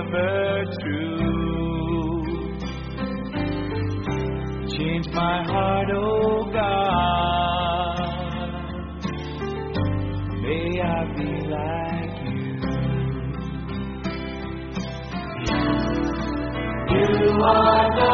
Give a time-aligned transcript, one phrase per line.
[0.00, 2.22] ever true.
[4.76, 8.10] Change my heart, oh God.
[10.42, 12.46] May I be like you.
[16.92, 18.12] You are the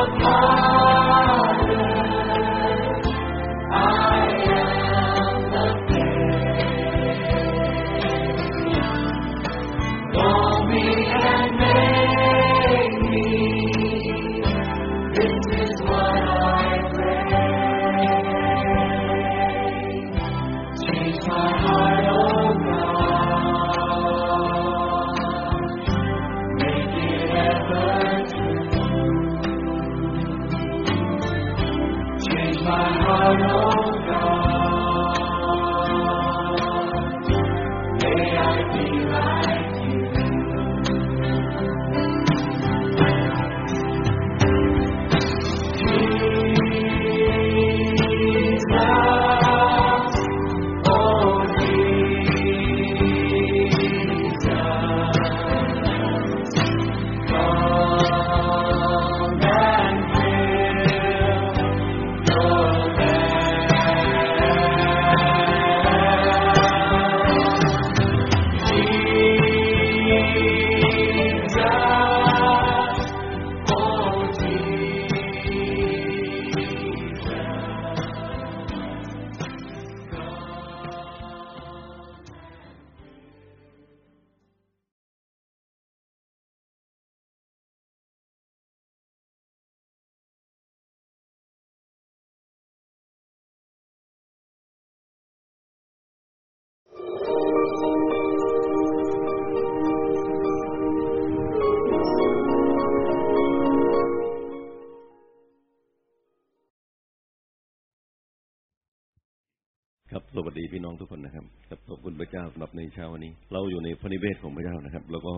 [111.00, 111.44] ทุกคนนะครับ
[111.88, 115.34] ขอบคุณพระเจ้าสำหรับในเช้าวันนี้ เราอยู่ในพระนิเวศของพระเจ้านะครับ แล้วก็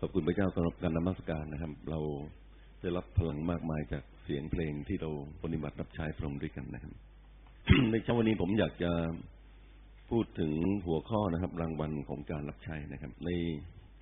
[0.00, 2.00] ขอบคุณพระเจ้าสำหรับการนมัสการนะครับ เรา
[2.82, 5.10] ได้รับพลังมากมายจากเสียงเพลงที่เรา
[5.42, 6.92] ปฏิบัติรับใช้พระองค์ด้วยกันนะครับ
[7.90, 8.92] ในเช้าวันนี้ผมอยากจะ
[10.10, 10.52] พูดถึง
[10.86, 13.30] หัวข้อนะครับ รางวัลของการรับใช้นะครับ ใน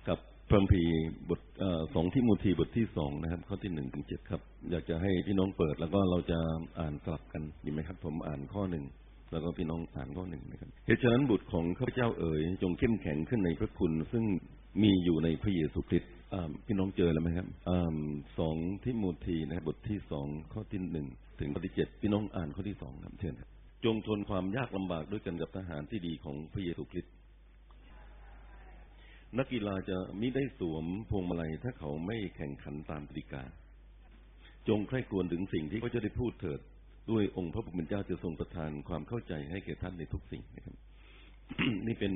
[0.07, 0.19] กับ
[0.49, 0.83] พระคัมภี
[1.29, 1.41] บท
[1.93, 4.41] สองที่มูทีบทที่สองนะครับ ข้อที่หนึ่งถึงเจ็ดครับ
[4.71, 6.39] อยากจะให้พี่น้องเปิด แล้วก็เราจะ
[6.79, 8.83] อ่านกลับกันดีไหมครับ ผมอ่านข้อหนึ่ง
[9.33, 14.23] แล้วก็พี่น้องอ่านข้อหนึ่งนะครับเหตุฉะนั้นบุตรของข้าพเจ้าเอ๋ยจงเข้มแข็งขึ้นในพระคุณ ซึ่ง
[14.83, 16.11] มีอยู่ในพระเยซูคริสต์
[16.67, 17.71] พี่น้องเจอแล้วไหมครับอ
[18.39, 21.07] สองทิโมธีนะครับบทที่สองข้อที่หนึ่ง
[21.39, 23.49] ถึงข้อที่เจ็ดพี่น้องอ่านข้อที่สองครับเชิญครับ
[23.85, 27.13] จงทนความยากลำบากด้วยกันกับทหารที่ดีของพระเยซูคริสต์
[29.37, 33.43] นักกีฬาจะมิได้สวมพวงมาลัยถ้าเขาไม่แข่งขันตามกติกา
[34.67, 36.59] จงใคร่ครวญถึงสิ่งที่พระเจ้าได้พูดเถิด
[37.11, 40.75] ด้วยองค์พระผู้เป็นเจ้าจะทรงประทานความเข้าใจให้แก่ท่านในทุกสิ่งนะครับ
[41.87, 42.13] นี่เป็น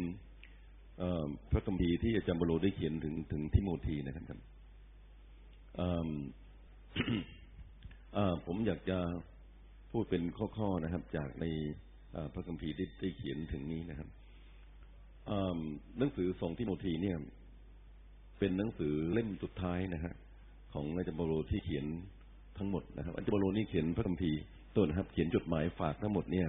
[1.51, 4.39] พระคัมภีร์ที่อาจารย์บโลได้เขียนถึงถึงทิโมธีนะครับ
[8.45, 8.99] ผมอยากจะ
[9.91, 11.45] พูดเป็นข้อๆนะครับ จากใน
[12.33, 14.09] พระคัมภีร์ที่ได้เขียนถึงนี้นะครับ
[15.99, 17.17] หนังสือสองทิโมธีเนี่ย
[18.39, 20.13] เป็นหนังสือเล่มสุดท้ายนะฮะ
[20.73, 21.85] ของอาจารย์เปาโลที่เขียน
[22.57, 24.39] ทั้งหมดนะครับอาจารย์เปาโลนี่เขียนพระคัมภีร์
[24.77, 26.47] ต้นนะครับ เขียนจดหมายฝากทั้งหมดเนี่ย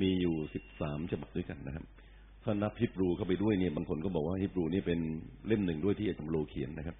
[0.00, 1.84] มีอยู่สิบสามฉบับด้วยกันนะครับ
[2.44, 5.00] ถ้านับฮิบรูเข้าไปด้วยเนี่ยบางคนก็บอกว่าฮิบรูนี่เป็น
[5.46, 6.96] เล่มหนึ่งด้วยที่อาจารย์โลเขียนนะครับ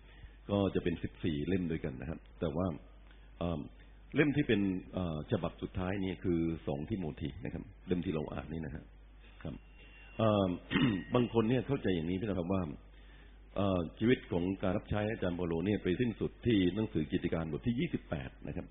[0.51, 2.67] ก็จะเป็นสิบสี่เล่มด้วยกันนะครับ แต่ว่า
[4.15, 4.61] เล่มที่เป็น
[4.95, 8.85] เอ่อฉบับสุดท้ายนี่คือสองทิโมธีนะครับ เล่มที่เราอ่านนี่นะครับ
[9.43, 9.55] ครับ
[11.15, 12.63] บางคนเนี่ยเข้าใจอย่างนี้พี่นะครับว่า
[13.99, 18.67] ชีวิตของการรับใช้อาจารย์เปโลเนี่ยไปสิ้นสุดที่หนังสือกิจการบทที่28นะครับ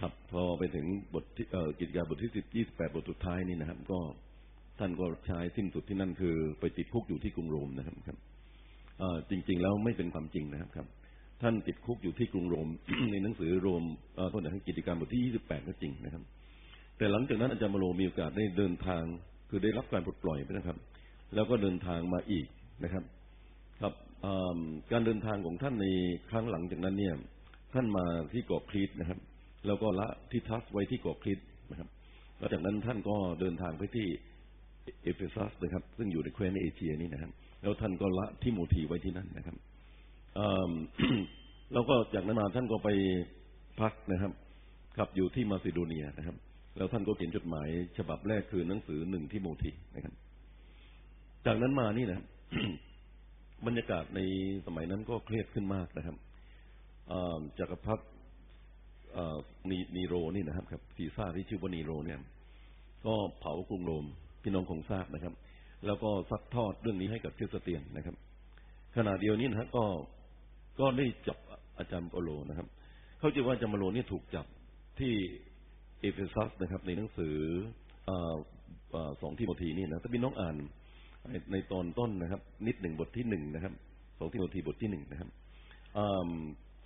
[0.00, 4.00] ครับ พอไปถึงบทที่เอ่อกิจการบทที่10 28บแปดบทสุดท้ายนี่นะครับ ก็
[4.78, 8.18] ท่านก็ใช้สิ้นสุดที่นั่นคือ ไปติดคุกอยู่ที่กรุงโรมนะครับครับ
[8.98, 10.86] เอ่อจริง ๆ แล้วไม่เป็นความจริงนะครับครับ
[11.42, 12.68] ท่านติดคุกอยู่ที่กรุงโรม
[13.10, 13.84] ในหนังสือโรม
[14.16, 16.22] เอ่อต้นทางกิจการบทที่28ก็จริงนะครับ
[16.98, 19.02] แต่หลังจากนั้นอาจารย์เปาโลมีโอกาสได้เดินทาง
[19.50, 20.76] คือได้รับการปลดปล่อยไปนะครับ
[21.34, 22.46] แล้วก็เดินทางมาอีก
[22.84, 23.04] นะครับ
[23.82, 23.94] ครับ
[24.92, 25.86] การเดินทางของท่านใน
[26.30, 27.14] ครั้งหลังจากนั้นเนี่ย
[27.74, 29.18] ท่านมาที่เกาะครีตนะครับ
[29.68, 31.88] แล้วก็ละทิตัสไว้ที่เกาะครีตนะครับ
[32.38, 34.06] แล้วจากนั้นท่านก็เดินทางไปที่
[35.02, 37.32] เอเฟซัสนะครับ ซึ่งอยู่ในแคว้นเอเชียนี่นะครับ
[37.62, 39.56] แล้วท่านก็ละทิโมธีไว้ที่นั่นนะครับ
[40.38, 40.72] อ่า
[41.72, 42.88] แล้วก็จากนั้นมาท่านก็ไป
[43.80, 44.32] พักนะครับ
[44.96, 46.36] ขับอยู่ที่มาซิโดเนียนะครับ
[46.76, 47.68] แล้วท่านก็เขียนจดหมาย
[47.98, 50.14] ฉบับแรกคือหนังสือหนึ่งทิโมธีนะครับ
[51.46, 52.26] จากนั้นมานี่นะครับ
[53.66, 54.20] บรรยากาศใน
[54.66, 56.16] สมัยนั้นก็เครียดขึ้นมากนะครับ
[57.10, 58.04] อ่าจักรพรรดิ
[59.70, 62.18] นีนีโรนี่นะครับครับซีซ่าที่ชื่อว่านีโรเนี่ย
[63.06, 64.04] ก็เผากรุงโรม
[64.42, 65.34] พี่น้องคงทราบนะครับ
[65.86, 68.14] แล้วก็ซักทอดเรื่องนี้ให้กับคริสเตียนนะครับ
[68.96, 69.84] ขณะเดียวนี้นะฮะก็
[70.80, 71.38] ก็ได้จับ
[71.78, 72.66] อาจารย์เปาโลนะครับ
[73.18, 74.46] เขาจะว่าอาจารย์เปาโลนี่ถูกจับ
[75.00, 75.14] ที่
[76.00, 77.36] เอเฟซัสนะครับ ในหนังสือ
[78.08, 78.10] อ
[79.22, 80.56] สองทิโมธีนี่นะถ้าพี่น้องอ่าน
[81.52, 83.72] ในตอนต้นนะครับ นิดหนึ่งบทที่หนึ่งนะครับ
[84.18, 85.28] สองทิโมธีบทที่หนึ่งนะครับ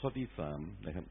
[0.00, 1.04] ข้อที่สามนะครับ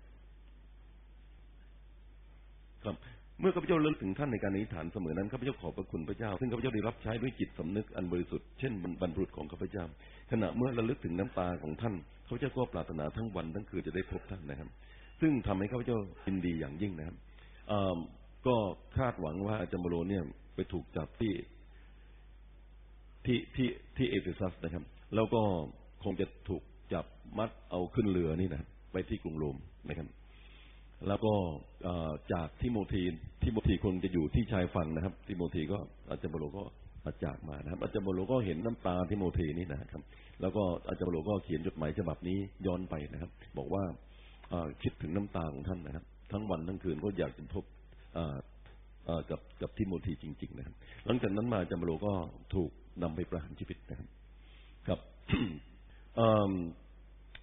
[2.85, 2.95] ครับ
[3.39, 9.85] เมื่อข้าพเจ้าระลึกถึงท่านในการอธิษฐานเสมอนั้นข้าพเจ้าขอบพระคุณพระเจ้า ซึ่งข้าพเจ้าได้รับใช้ด้วยจิตสำนึกอันบริสุทธิ์เช่นบรรพุษของข้าพเจ้า
[10.31, 11.95] ขณะเมื่อระลึกถึงน้ำตาของท่าน
[12.25, 14.69] ข้าพเจ้าก็ปรารถนาทั้งวันทั้งคืนจะได้พบท่านนะครับ
[15.21, 15.97] ซึ่งทำให้ข้าพเจ้า
[16.27, 17.17] ยินดีอย่างยิ่งนะครับ
[18.47, 18.55] ก็
[18.97, 20.23] คาดหวังว่าอาจารย์โมเนี่ย
[20.55, 21.33] ไปถูกจับที่
[23.25, 23.67] ที่ที่
[23.97, 24.83] ที่เอเฟซัสนะครับ
[25.15, 25.41] แล้วก็
[26.03, 26.63] คงจะถูก
[26.93, 27.05] จับ
[27.37, 29.57] มัดเอาขึ้นเรือนี่นะไปที่กรุงโรม
[29.89, 30.07] นะครับ
[31.07, 31.33] แล้วก็
[32.33, 33.03] จากทิโมธี
[33.43, 35.77] ทิโมธีคงจะอยู่ที่ชายฝั่งนะครับ ทิโมธีก็
[36.09, 36.63] อาจารย์เปาโลก็
[37.05, 40.01] มาจากมานะครับ อาจารย์เปาโลก็เห็นน้ำตาทิโมธีนี่นะครับ
[40.41, 43.83] แล้วก็อาจารย์เปาโลก็เขียนจดหมายฉบับนี้ย้อนไปนะครับ บอกว่า
[44.83, 47.63] คิดถึงน้ำตาของท่านนะครับ ทั้งวันทั้งคืนก็อยากจะพบ
[48.13, 48.37] เอ่อ
[49.05, 50.75] เอ่อกับกับทิโมธีจริง ๆ นะครับ
[51.05, 52.13] หลังจากนั้นมาอาจารย์เปาโลก็
[52.55, 52.71] ถูก
[53.03, 54.07] นำไปประหารชีวิตนะครับ
[54.87, 54.99] ครับ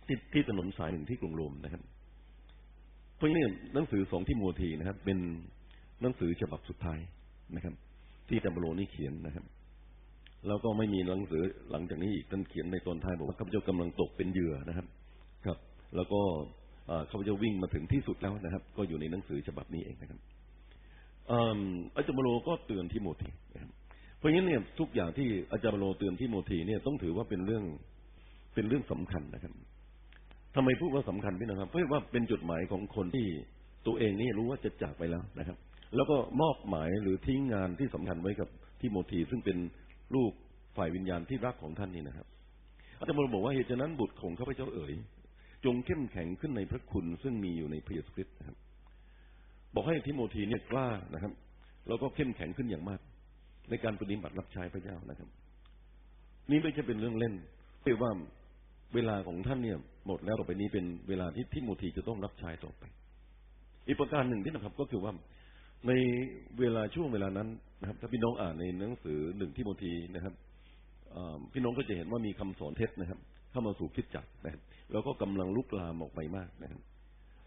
[0.07, 1.83] ที่ที่ถนนสายหนึ่งที่กรุงโรมนะครับ
[3.19, 3.45] เพราะนี้
[3.75, 5.19] หนังสือสองที่โมธีนะครับ เป็น
[6.03, 7.01] หนังสือฉบับสุดท้าย
[7.57, 7.75] นะครับ
[8.29, 9.45] ที่จัมโบโลนี่เขียนนะครับ
[10.47, 14.87] แล้วก็ไม่มีหนังสือหลังจากนี้อีกท่านเขียนในตอนท้ายบอกว่าข้าพเจ้ากำลังตกเป็นเหยื่อนะครับ
[15.47, 15.59] ครับ
[15.97, 16.21] แล้วก็
[17.11, 20.19] ข้าพเจ้าวิ่งมาถึงที่สุดแล้วนะครับ ก็อยู่ในหนังสือฉบับนี้เองนะครับ
[21.97, 23.71] อาจารย์เปาโลก็เตือนทิโมธีนะครับ
[24.17, 27.65] เพราะงั้นเนี่ยทุกอย่างที่อาจารย์เปาโลเตือนทิโมธีเนี่ยต้องถือว่าเป็นเรื่อง
[28.55, 29.53] เป็นเรื่องสำคัญนะครับ
[30.61, 33.27] ทำไมพูดว่าสำคัญพี่นะครับเพราะว่าเป็นจุดหมายของคนที่
[33.87, 35.57] ตัวเองนี่รู้ว่าจะจากไปแล้วนะครับ
[35.97, 38.49] แล้วก็มอบหมายหรือทิ้งงานที่สำคัญไว้กับ
[38.81, 39.59] ทิโมธีซึ่งเป็น
[40.15, 40.33] ลูก
[40.77, 42.27] ฝ่ายวิญญาณที่รักของท่านนี่นะครับ
[42.99, 44.95] อาจารย์บอกว่าเหตุฉะนั้นบุตรของข้าพเจ้าเอ๋ย
[45.65, 48.57] จงเข้มแข็งขึ้นในพระคุณซึ่งมีอยู่ในพระเยซูคริสต์นะครับ
[49.75, 51.33] บอกให้ทิโมธีเนี่ยกล้านะครับ
[51.89, 53.01] แล้วก็เข้มแข็งขึ้นอย่างมาก
[53.71, 55.29] ในการปฏิบัติรับใช้พระเจ้านะครับ
[56.51, 57.35] นี่ไม่ใช่เป็นเรื่องเล่น
[57.85, 58.11] เรียกว่า
[58.95, 62.83] เวลาของท่านเนี่ย หมดแล้วต่อไปนี้เป็นเวลาที่ทิโมธีจะต้องรับใช้ต่อไป
[63.87, 65.13] อีกประการหนึ่งที่นะครับก็คือว่า
[65.87, 65.93] ใน
[66.61, 67.49] เวลาช่วงเวลานั้น
[67.81, 70.35] นะครับ ถ้าพี่น้องอ่านในหนังสือหนึ่งทิโมธีนะครับ
[71.53, 73.19] พี่น้องก็จะเห็นว่ามีคำสอนเท็จนะครับ
[73.51, 74.63] เข้ามาสู่คิดจักรนะครับ
[74.93, 76.81] แล้วก็กำลังลุกลามออกไปมากนะครับ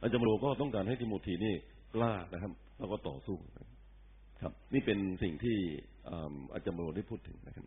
[0.01, 1.53] อาจารย์โรก็ต้องการให้ทิโมธีนี่
[1.95, 5.57] กล้านะครับ แล้วก็ต่อสู้นะครับ นี่เป็นสิ่งที่
[6.53, 7.65] อาจารย์โรได้พูดถึงนะครับ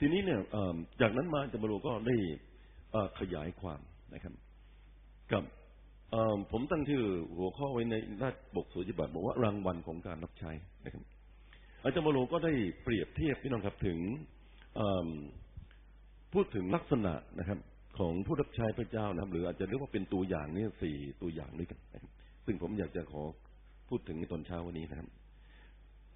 [0.00, 0.40] ทีนี้เนี่ย
[1.00, 2.16] จากนั้นมาอาจารย์โรก็ได้
[3.18, 3.80] ขยายความ
[4.14, 4.34] นะครับ
[5.32, 5.44] กับ
[6.52, 7.04] ผมตั้งชื่อ
[7.36, 10.50] หัวข้อไว้ในหน้าปกสุจิบัติบอกว่ารางวัลของการรับใช้
[10.84, 11.02] นะครับ
[11.82, 12.52] อาจารย์มโลก็ได้
[12.82, 13.98] เปรียบเทียบพี่น้องครับถึง
[16.32, 17.58] พูดถึงลักษณะนะครับ
[17.98, 21.78] ของผู้รับใช้พระเจ้านะครับ หรืออาจจะเรียกว่าเป็นตัวอย่างนี่สี่ตัวอย่างด้วยกัน
[22.46, 23.22] ซึ่งผมอยากจะขอ
[23.88, 25.08] พูดถึงในตอนเช้าวันนี้นะครับ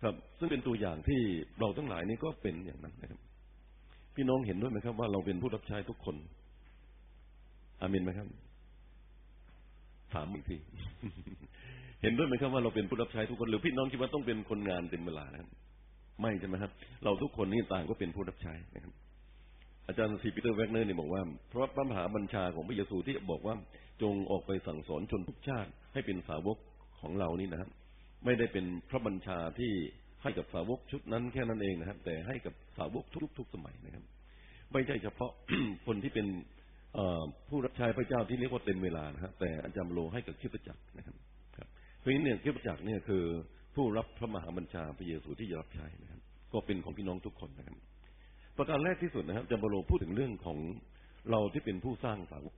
[0.02, 1.20] ครับ ซึ่งเป็นตัวอย่างที่
[1.60, 3.20] เราทั้งหลายนี่ก็เป็นอย่างนั้นนะครับ
[4.14, 6.16] พี่น้องเห็นด้วยไหมครับว่าเราเป็นผู้รับใช้ทุกคน
[7.80, 8.26] อามินไหมครับ
[10.14, 10.56] ถามอีกที
[12.02, 15.50] เห็นด้วยไหมครับว่าเราเป็นผู้รับใช้ทุกคนหรือพี่น้องคิดว่าต้องเป็นคนงานเต็มเวลานะครับ
[16.20, 16.72] ไม่ใช่ไหมครับ
[17.04, 18.92] เราทุกคนนี่ต่างก็เป็นผู้รับใช้นะครับ
[19.86, 23.54] อาจารย์ซีปีเตอร์แวกเนอร์เนี่ยบอกว่าเพราะพระมหาบัญชาของพระเยซูที่บอกว่า
[24.02, 26.56] จงออกไปสั่งสอนชนทุกชาติ ให้เป็นสาวก
[27.00, 27.70] ของเรานี่นะครับ
[28.24, 29.72] ไม่ได้เป็นพระบัญชาที่
[30.22, 34.04] ให้กับสาวกชุดนั้นแค่นั้นเองนะครับ แต่ให้กับสาวกทุกทุกสมัยนะครับ
[34.72, 35.32] ไม่ใช่เฉพาะ
[35.86, 36.59] คนที่เป็นเอ่อ
[37.48, 41.16] ผู้รับใช้พระเจ้าที่เรียกว่าเต็มเวลานะฮะแต่อาจารย์โลให้กับคริสตจักรนะครับ
[41.56, 41.68] ครับ
[41.98, 43.24] เพราะฉะนั้นเนี่ยคริสตจักรเนี่ยคือ
[43.74, 46.20] ผู้รับพระมหาบัญชาพระเยซูที่จะรับใช้นะครับ
[46.52, 47.76] ก็เป็นของพี่น้องทุกคนนะครับ
[48.56, 50.58] ประการแรกที่สุดนะครับอาจารย์โลพูดถึงเรื่องของ
[51.30, 52.54] เราที่เป็นผู้สร้างสาวก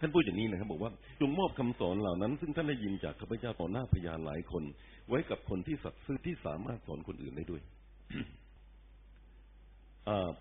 [0.00, 4.62] ท่านพูดอย่างนี้นะครับ บอกว่าจงมอบคำสอนเหล่านั้น ซึ่งท่านได้ยินจากข้าพเจ้าต่อหน้าพยานหลายคน
[5.08, 7.62] ไว้กับคนที่สัตย์ซื่อที่สามารถสอนคนอื่นได้ด้วย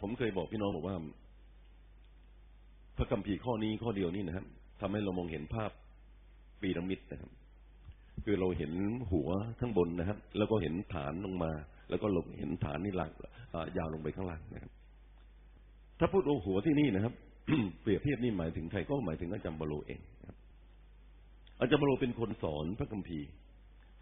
[0.02, 0.98] ผมเคยบอกพี่น้องบอกว่า
[2.98, 4.46] พระคัมภีร์ข้อนี้ข้อเดียวนี่นะครับ
[4.82, 5.72] ทำให้เรามองเห็นภาพ
[6.62, 7.32] ปีระมิดนะครับ
[8.25, 8.72] คือเราเห็น
[9.12, 11.51] หัวข้างบนนะครับ แล้วก็เห็นฐานลงมา
[11.89, 13.12] แล้วก็ลงเห็นฐานนี่หลัง
[13.77, 14.72] ยาวลงไปข้างล่างนะครับ
[16.00, 17.13] ถ้าพูดโอหัวที่นี่นะครับ
[17.82, 20.38] เปรียบเทียบนี่หมายถึงใครก็หมายถึงอาจารย์บาโลเองนะครับ
[21.60, 23.27] อาจารย์บาโลเป็นคนสอนพระคัมภีร์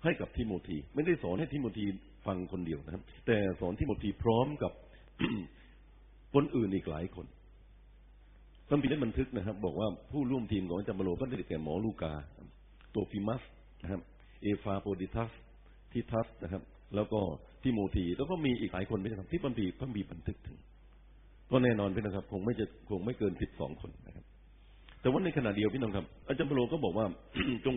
[0.04, 1.86] ให้กับทิโมธีไม่ได้สอนให้ทิโมธี
[2.26, 4.72] ฟังคนเดียวนะครับ แต่สอนทิโมธีพร้อมกับ
[6.34, 7.26] คนอื่นอีกหลายคน
[8.68, 12.12] พระบิได้บันทึกนะครับ บอกว่าผู้ร่วมทีมของอาจารย์บโลก็ได้แก่หมอลูกา
[12.92, 13.42] โตฟิมัส
[13.84, 14.02] นะครับ
[14.42, 15.32] เอฟาโปดิทัส
[15.92, 16.62] ทิทัสนะครับ
[16.96, 17.20] แล้วก็
[17.64, 20.58] ทิโมธีแล้วก็มีอีกหลายคนด้วยนะครับที่พระบิดพระบิดบันทึกถึง
[21.52, 24.26] ก็แน่นอนพี่นะครับ คงไม่จะคงไม่เกินสิบสองคนนะครับ
[25.02, 27.06] แต่ว่าในขณะเดียวพี่น้องครับ อาจารย์บโลก็บอกว่า
[27.66, 27.76] จง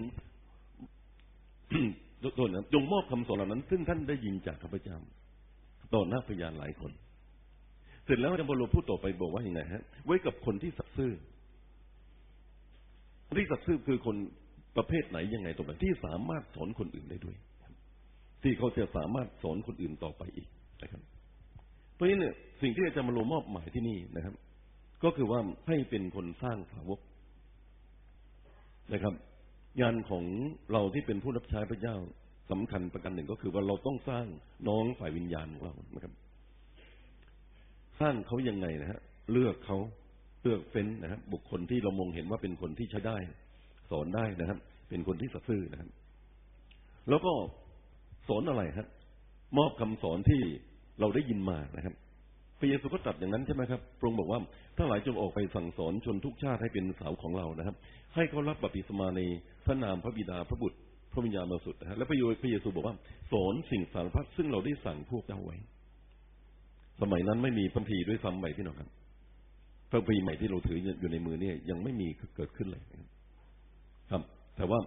[2.36, 4.96] โทษนะจงมอบคำสอนเหล่านั้น ซึ่งท่านได้ยินจากข้าพเจ้า
[5.94, 6.92] ต่อหน้าพยานหลายคน
[8.08, 11.12] เสร็จแล้วอาจารย์บโลพูดต่อไปบอกว่าอย่างไงฮะ ไว้กับคนที่สัตย์ซื่อ
[13.38, 14.16] ที่สัตย์ซื่อคือคน
[14.76, 17.36] ประเภทไหนยังไงตรงนั้นที่สามารถสอนคนอื่นได้ด้วย
[18.42, 20.48] ที่เขาจะสามารถสอนคนอื่นต่อไปอีก
[20.82, 21.02] นะครับ
[21.94, 24.34] เพราะฉะนั้นเนี่ยสิ่งที่อาจารย์บโลมอบหมายที่นี่นะครับ
[25.04, 27.00] ก็คือว่าให้เป็นคนสร้างสาวก
[28.92, 29.14] นะครับ
[29.80, 30.24] งานของ
[30.72, 31.96] เราที่เป็นผู้รับใช้พระเจ้า
[32.50, 34.26] สำคัญประการหนึ่งก็คือว่าเราต้องสร้าง
[34.68, 36.12] น้องฝ่ายวิญญาณของเรานะครับ
[38.00, 39.00] สร้างเขายังไงนะฮะ
[39.32, 39.78] เลือกเขา
[40.42, 43.16] เลือกเฟ้นนะครับบุคคลที่เรามองเห็นว่าเป็นคนที่ใช้ได้
[43.90, 45.88] สอนได้นะครับ เป็นคนที่สัตย์ซื่อนะครับ
[47.08, 47.32] แล้วก็
[48.28, 48.88] สอนอะไรครับ
[49.58, 50.40] มอบคำสอนที่
[51.00, 51.94] เราได้ยินมานะครับ
[52.58, 54.40] พระเยซูก็ตรัสอย่างนั้นใช่ไหมครับพระองค์บอกว่า
[54.76, 57.76] ถ้าหลายจงออกไปสั่งสอนชนทุกชาติให้เป็นสาวของเรานะครับ
[58.14, 59.20] ให้เขารับบัพติศมาใน
[59.66, 60.78] พระนามพระบิดาพระบุตร
[61.12, 62.96] พระวิญญาณบริสุทธิ์นะฮะและพระเยซูบอกว่า
[63.32, 65.56] สอนสิ่งสารพัดซึ่งเราได้สั่งพวกเจ้าไว้
[67.00, 68.88] สมัยนั้นไม่มีพระพีด้วยซ้ำไปพี่น้องครับ
[69.90, 72.82] พระพีใหม่ที่เราถืออยู่ในมือเนี่ย ยังไม่มีเกิดขึ้นเลย
[74.10, 74.22] ครับ
[74.56, 74.78] แต่ว่า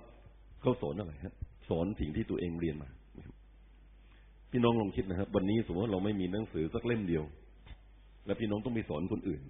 [0.62, 1.34] เขาสอนอะไรฮะ
[1.70, 2.90] สอนสิ่งที่ตัวเองเรียนมา
[4.52, 7.24] พี่น้องลองคิดนะครับ วันนี้สมมติว่าเราไม่มีหนังสือสักเล่มเดียว
[8.26, 9.42] แล้วพี่น้องต้องไปสอนคนอื่น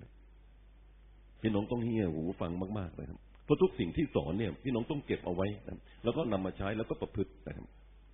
[1.41, 7.68] พี่น้องต้องเฮียหูฟังมากๆเลยครับเพราะทุกสิ่งที่สอนเนี่ย พี่น้องต้องเก็บเอาไว้นะแล้วก็นำมาใช้แล้วก็ประพฤตินะครับ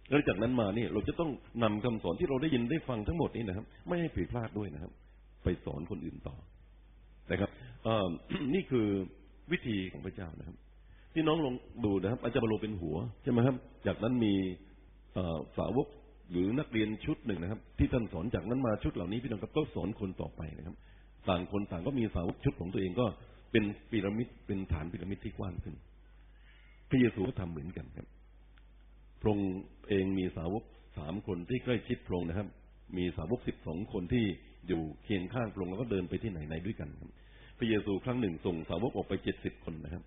[0.10, 1.32] แล้วจากนั้นมาเนี่ยเราจะต้อง
[1.64, 4.92] นำคำสอนที่เราได้ยินได้ฟังทั้งหมดนี้นะครับ ไม่ให้ผิดพลาดด้วยนะครับ
[5.44, 6.36] ไปสอนคนอื่นต่อ
[7.32, 7.50] นะครับ
[8.54, 8.88] นี่คือ
[9.52, 10.56] วิธีของพระเจ้านะครับ
[11.14, 13.56] พี่น้องลองดูนะครับ อาจารย์บรโลเป็นหัวใช่ไหมครับ
[13.88, 14.34] จากนั้นมี
[15.58, 15.88] สาวก
[16.32, 20.76] หรือนักเรียนชุดหนึ่งนะครับ ที่ท่านสอนจากนั้นมาชุดเหล่านี้พี่น้องครับก็สอนคนต่อไปนะครับ
[21.30, 23.06] ต่างคนต่างก็มีสาวกชุดของตัวเองก็
[23.52, 25.76] เป็นพีระมิดเป็นฐานพีระมิดที่กว้างขึ้น
[26.90, 28.08] พระเยซูก็ทำเหมือนกันครับ
[29.20, 29.52] พระองค์
[29.90, 30.64] เองมีสาวก
[30.98, 32.48] สามคนที่ใกล้ชิดพระองค์นะครับ
[32.98, 34.26] มีสาวกสิบสองคนที่
[34.68, 37.10] อยู่เคียงข้างพระองค์แล้วก็เดินไปที่ไหนไหนด้วยกันครับ
[37.58, 40.04] พระเยซูครั้งหนึ่งส่งสาวกออกไปเจ็ดสิบคนนะครับ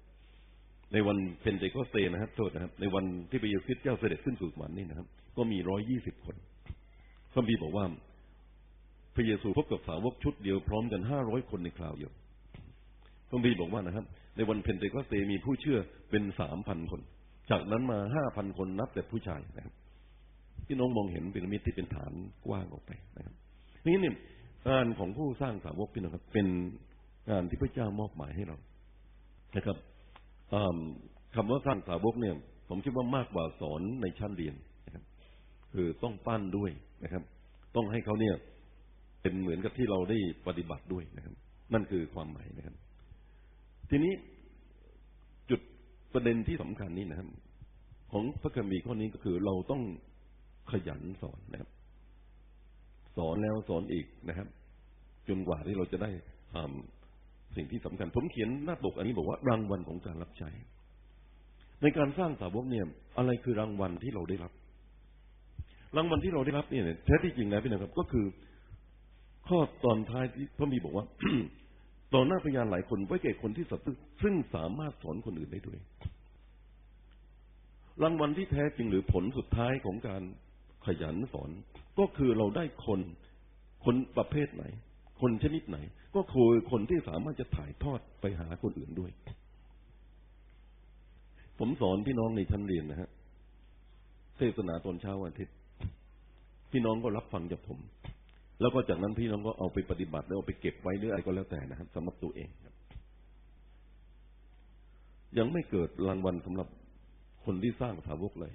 [0.93, 6.37] ในวันเพนเทคอสเตนะครับโทษนะครับ ในวันที่พระเยซูคริสต์เจ้าเสด็จขึ้นสู่สวรรค์นี่นะครับ ก็มีร้อยยี่สิบคน
[7.33, 7.85] พระคัมภีร์บอกว่า
[9.15, 12.13] พระเยซูพบกับสาวกชุดเดียวพร้อมกันห้าร้อยคนในคราวเดียว
[13.29, 14.05] พระคัมภีร์บอกว่านะครับ
[14.37, 15.79] ในวันเพนเทคอสเตมีผู้เชื่อ
[16.11, 17.01] เป็นสามพันคน
[17.51, 19.75] จากนั้นมาห้าพันคนนับแต่ผู้ชายนะครับ
[20.67, 22.13] พี่น้องมองเห็นพีระมิดที่เป็นฐาน
[22.47, 23.35] กว้างออกไปนะครับ
[23.87, 24.15] นี่เนี่ย
[24.69, 26.47] งานของผู้สร้างสาวกพี่น้องครับ เป็น
[27.31, 28.57] งานที่พระเจ้ามอบหมายให้เรา
[29.57, 29.77] นะครับ
[31.35, 32.35] คำว่าสร้างสาวกเนี่ย
[32.69, 34.55] ผมคิดว่ามากกว่าสอนในชั้นเรียน
[34.87, 35.05] นะครับ
[35.73, 36.71] คือต้องปั้นด้วย
[37.05, 37.23] นะครับ
[37.77, 38.35] ต้องให้เขาเนี่ย
[39.23, 41.35] เป็นเหมือนกับที่เราได้ปฏิบัติด้วยนะครับ
[41.73, 42.75] นั่นคือความหมายนะครับ
[43.91, 44.13] ทีนี้
[46.15, 47.29] ประเด็นที่สำคัญนี้นะครับ
[48.13, 49.83] ของพระคัมภีร์ข้อนี้ก็คือเราต้อง
[50.71, 51.71] ขยันสอนนะครับ
[53.17, 54.49] สอนแล้วสอนอีกนะครับ
[55.29, 56.11] จนกว่าที่เราจะได้
[57.57, 60.51] สิ่งที่สำคัญ ผมเขียนหน้าปกอันนี้บอกว่ารางวัลของการรับใช้
[61.83, 62.87] ในการสร้างสาวกเนี่ย
[63.19, 64.53] อะไรคือรางวัลที่เราได้รับ
[65.97, 68.27] รางวัลที่เราได้รับเนี่ยแท้ที่จริงแล้วพี่นะครับ ก็คือ
[69.49, 71.05] ข้อตอนท้ายที่พระมีบอกว่า
[72.15, 75.79] ต่อหน้าพยานหลายคนไว้แก่คนที่สัตย์ซึ่งสามารถสอนคนอื่นได้ด้วย
[78.03, 80.23] รางวัลที่แท้จริงหรือผลสุดท้ายของการ
[80.87, 81.51] ขยันสอน
[81.99, 83.01] ก็คือเราได้คน
[83.85, 84.65] คนประเภทไหน
[85.21, 85.79] คนชนิดไหน
[86.17, 89.11] ก็คือคนที่สามารถจะถ่ายทอดไปหาคนอื่นด้วย
[91.59, 93.11] ผมสอนพี่น้องในชั้นเรียนนะฮะ
[94.37, 95.57] เทศนาตอนเช้าวันอาทิตย์
[96.71, 97.79] พี่น้องก็รับฟังจากผม
[98.61, 102.75] แล้วก็จากนั้นพี่น้องก็เอาไปปฏิบัติแล้วเอาไปเก็บไว้หรืออะไรก็แล้วแต่นะครับสำหรับตัวเองครับ
[105.39, 106.69] ยังไม่เกิดรางวัลสำหรับ
[107.45, 108.53] คนที่สร้างสาวกเลย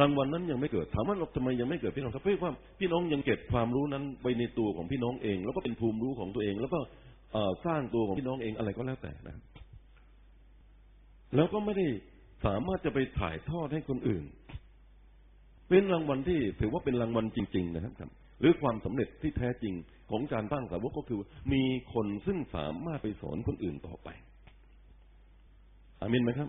[0.00, 6.78] รางวัลนั้นยังไม่เกิดถามว่าเราทำไมยังไม่เกิดพี่น้องครับเพราะว่าพี่น้องยังเก็บความรู้นั้นไวในตัวของพี่น้องเอง แล้วก็เป็นภูมิรู้ของตัวเอง แล้วก็
[7.66, 9.36] สร้างตัวของพี่น้องเองอะไรก็แล้วแต่นะ
[11.36, 11.86] แล้วก็ไม่ได้
[12.46, 14.24] สามารถจะไปถ่ายทอดให้คนอื่น
[15.68, 19.74] เป็นรางวัลที่ถือว่าเป็นรางวัลจริง ๆ นะครับ หรือความสำเร็จที่แท้จริง
[20.10, 21.20] ของการตั้งสาวกก็คือ
[21.52, 21.62] มี
[21.94, 24.08] คนซึ่งสามารถไปสอนคนอื่นต่อไป
[26.00, 26.48] อามินไหมครับ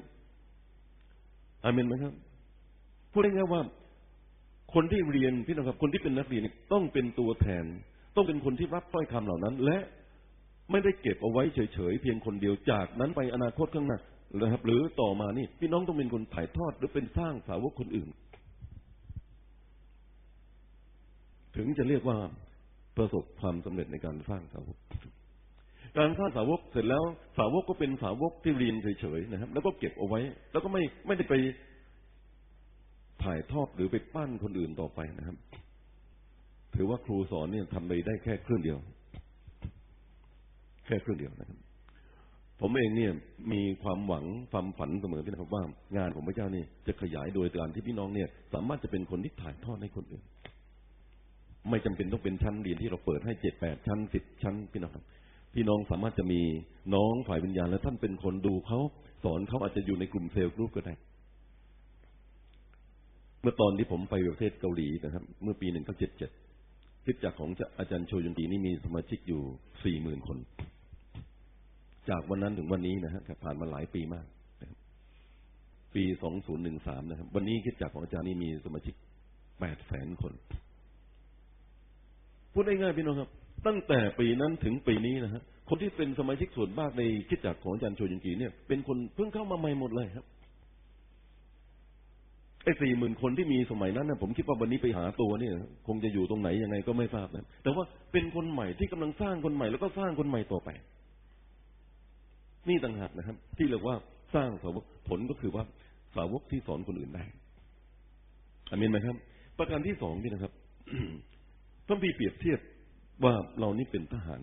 [1.64, 2.14] อามินไหมครับ
[3.12, 3.62] พูดง่ายๆว่า
[4.74, 6.44] คนที่เรียนพี่น้องครับ คนที่เป็นนักเรียน
[6.74, 7.66] ต้องเป็นตัวแทน
[8.16, 9.78] ต้องเป็นคนที่รับถ้อยคำเหล่านั้น และ
[10.72, 14.00] ไม่ได้เก็บเอาไว้เฉยๆเพียงคนเดียวจากนั้นไปอนาคตข้างหน้า
[14.40, 18.10] นะครับ หรือต่อมานี่ พี่น้องต้องเป็นคนถ่ายทอดหรือเป็นสร้างสาวกคนอื่น
[21.56, 22.18] ถึงจะเรียกว่า
[22.98, 24.78] ประสบความสำเร็จในการสร้างสาวก
[25.98, 27.04] การสร้างสาวกเสร็จแล้ว
[27.38, 30.20] สาวกก็เป็นสาวกที่เรียนเฉยๆนะครับ แล้วก็เก็บเอาไว้
[30.52, 31.34] แล้วก็ไม่ไม่ได้ไป
[33.24, 35.38] ถ่ายทอดหรือไปปั้นคนอื่นต่อไปนะครับ
[36.76, 38.78] ถือว่าครูสอนเนี่ยทำไปได้แค่ครึ่งเดียว
[40.86, 41.58] แค่ครึ่งเดียวนะครับ
[42.62, 43.12] ผมเองเนี่ย
[43.52, 45.64] มีความหวังความฝันเสมอพี่นะครับว่า
[45.98, 50.24] งานของพระเจ้านี่จะขยายโดยการที่พี่น้องเนี่ย สามารถจะเป็นคนที่ถ่ายทอดให้คนอื่น
[51.70, 55.06] ไม่จำเป็นต้องเป็นชั้นเรียนที่เราเปิดให้เจ็ดแปดชั้นสิบชั้นพี่น้องครับ
[55.54, 56.42] พี่น้องสามารถจะมี
[56.96, 58.80] น้องฝ่ายวิญญาณ และท่านเป็นคนดูเขา
[59.24, 60.94] สอนเขาอาจจะอยู่ในกลุ่มเซลล์กรุ๊ปก็ได้
[63.42, 66.32] เมื่อตอนที่ผมไปประเทศเกาหลีนะครับ เมื่อปีหนึ่งเก้าเจ็ดเจ็ด
[67.04, 67.50] คริสตจักของ
[67.80, 69.42] อาจารย์โชยุนตีนี่มีสมาชิกอยู่
[69.84, 70.38] สี่หมื่นคน
[72.10, 74.26] จากวันนั้นถึงวันนี้นะฮะผ่านมาหลายปีมาก
[75.96, 78.96] ปีสองศูนย์หนึ่งสามนะครับ วันนี้คริสตจักของอาจารย์นี่มีสมาชิก
[79.60, 80.34] แปดแสนคน
[82.54, 83.30] พูดง่ายๆพี่น้องครับ
[83.68, 90.26] ตั้งแต่ปีนั้นถึงปีนี้นะฮะคนที่เป็นสมาชิกส่วนมากในคริสตจักของอาจารย์โชยุนกีเนี่ยเป็นคนเพิ่งเข้ามาใหม่หมดเลยครับ
[92.64, 95.54] ไอ้สี่หมื่นคนที่มีสมัยนั้นนะผมคิดว่าวันนี้ไปหาตัวเนี่ย
[95.88, 100.70] คงจะอยู่ตรงไหนยังไงก็ไม่ทราบนะแต่ว่าเป็นคนใหม่ที่กำลังสร้างคนใหม่แล้วก็สร้างคนใหม่ต่อไป
[102.70, 103.96] นี่ต่างหากนะครับ ที่เรียกว่า
[104.36, 105.64] สร้างสาวกผลก็คือว่า
[106.16, 107.24] สาวกที่สอนคนอื่นได้
[108.70, 109.16] อามินไหมครับ
[109.58, 110.54] ประการที่สองนี่นะครับ
[111.90, 112.60] พระพีร์เปรียบเทียบ
[113.24, 114.42] ว่าเรานี่เป็นทหาร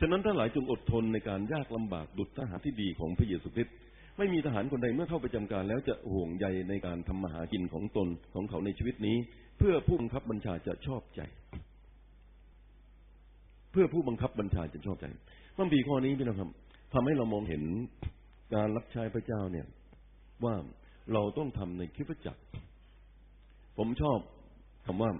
[0.00, 3.74] ฉะนั้นทั้งหลายจงอดทนในการยากลำบากดุจทหารที่ดีของพระเยซูคริสต์
[4.18, 9.16] ไม่มีทหารคนใดเมื่อเข้าประจำการแล้วจะห่วงใยในการทำมาหากินของตนของเขาในชีวิตนี้
[9.58, 11.20] เพื่อผู้บังคับบัญชาจะชอบใจ
[13.72, 15.06] เพื่อผู้บังคับบัญชาจะชอบใจ
[15.56, 16.50] พระพีร์ข้อนี้พี่น้องครับ
[16.94, 17.62] ทำให้เรามองเห็น
[18.54, 19.66] การรับใช้พระเจ้าเนี่ย
[20.44, 20.54] ว่า
[21.12, 22.42] เราต้องทำในคริสตจักร
[23.78, 24.18] ผมชอบ
[24.86, 25.10] คำว่า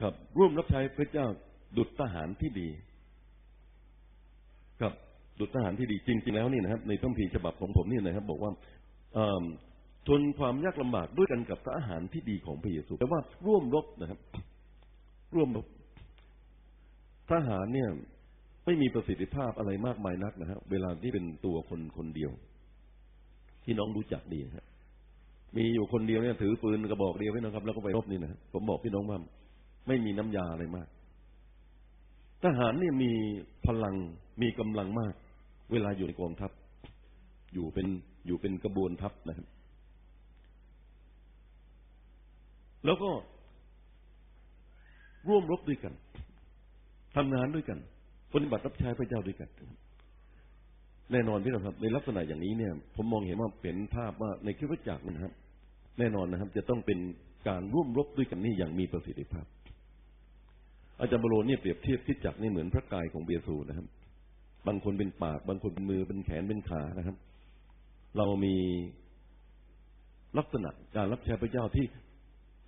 [0.00, 1.26] ครับ ร่วมรับใช้พระเจ้า
[1.76, 2.68] ดุจทหารที่ดี
[4.80, 4.92] ครับ
[5.40, 8.52] ดุจทหารที่ดีจริง ๆ แล้วนี่นะครับ ในต้องพีฉบับของผมนี่นะครับ บอกว่า
[10.08, 14.18] ทนความยากลำบากด้วยกันกับทหารที่ดีของพระเยซูแปลว่าร่วมรบนะครับ
[15.34, 15.66] ร่วมรบ
[17.30, 17.88] ทหารเนี่ย
[18.64, 22.30] ไม่มีประสิทธิภาพอะไรมากมายนักนะฮะเวลาที่เป็นตัวคนคนเดียว
[23.64, 24.66] ที่น้องรู้จักดีครับ
[25.56, 29.18] มีอยู่คนเดียวเนี่ยถือปืนกระบอกเดียวไว้นะครับ แล้วก็ไปรบนี่นะผมบอกพี่น้องว่า
[29.86, 30.88] ไม่มีน้ำยาอะไรมาก
[32.42, 33.10] ทหารเนี่ยมี
[33.66, 33.94] พลัง
[34.42, 35.14] มีกำลังมาก
[35.72, 36.50] เวลาอยู่ในกองทัพ
[37.54, 37.86] อยู่เป็น
[38.26, 39.46] อยู่เป็นกระบวนทัพนะครับ
[42.84, 43.10] แล้วก็
[45.28, 45.94] ร่วมรบด้วยกัน
[47.16, 47.78] ทำงานด้วยกัน
[48.32, 49.48] ปฏิบัติรับใช้พระเจ้าด้วยกัน
[51.12, 55.32] แน่นอนพี่น้องครับ ในลักษณะอย่างนี้เนี่ย ผมมองเห็นว่าเป็นภาพว่าในคริสตจักรนะครับ
[56.00, 56.98] แน่นอนนะครับ จะต้องเป็น
[57.48, 59.46] การร่วมรบด้วยกันนี่อย่างมีประสิทธิภาพ
[61.00, 63.86] อาจารย์บโรเนี่ยเปรียบเทียบคริสตจักนี่เหมือนพระกายของเบียซูนะครับ
[64.66, 67.16] บางคนเป็นปาก บางคนเป็นมือเป็นแขนเป็นขานะครับ
[68.16, 68.54] เรามี
[70.38, 71.84] ลักษณะการรับใช้พระเจ้าที่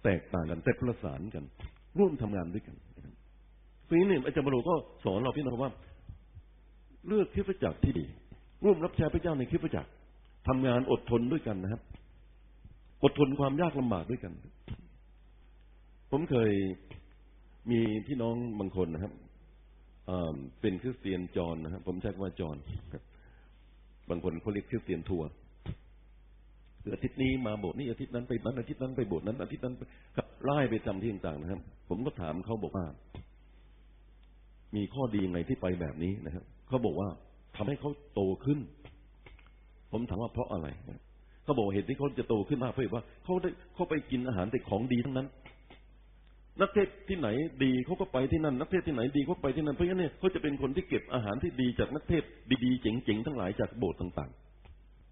[0.04, 1.44] แตกต่างกันแต่ประสานกัน
[1.98, 3.14] ร่วมทำงานด้วยกันนะครับ
[3.88, 5.72] ทีนี้เนี่อาจารย์บโรก็สอนเราพี่น้องว่า
[7.08, 8.06] เลือกคริสตจักที่ดี
[8.64, 9.90] ร่วมรับใช้พระเจ้าในคริสตจักร
[10.48, 11.82] ทำงานอดทนด้วยกันนะครับ
[13.02, 14.32] อดทนความยากลำบากด้วยกัน
[16.10, 16.52] ผมเคย
[17.70, 19.12] มีพี่น้องบางคนนะครับ
[20.60, 22.56] เป็นคริสเตียนจอนนะครับผมใช้คำว่าจอน
[24.10, 25.28] บางคนเขาเรียกคริสเตียนทัวร์
[26.82, 29.74] คืออาทิตย์นี้มาโบสถ์นี้อาทิตย์นั้นไปนั้นอาทิตย์นั้นไปโบสถ์นั้นอาทิตย์นั้น
[30.16, 32.86] ครับไล่ไปจำที่ต่างๆนะครับ ผมก็ถามเขาบอกว่า
[34.76, 37.08] มีข้อดีไงที่ไปแบบนี้นะครับเขาบอกว่า
[37.56, 38.58] ทำให้เขาโตขึ้น
[39.92, 40.68] ผมถามว่าเพราะอะไร
[41.44, 45.28] เขาบอกเหตุที่เขาจะโตขึ้นมากเพราะว่าเขาได้เขาไปกินอาหารแต่ของดีทั้งนั้น
[46.60, 47.28] นักเทศที่ไหน
[47.64, 52.24] ดีเขาก็ไปที่นั่น นักเทศที่ไหนดีเขาไปที่นั่นเพราะงั้นเนี่ยเขาจะเป็นคนที่เก็บอาหารที่ดีจากนักเทศ
[52.64, 54.30] ดีๆเจ๋งๆทั้งหลายจากโบสถ์ต่าง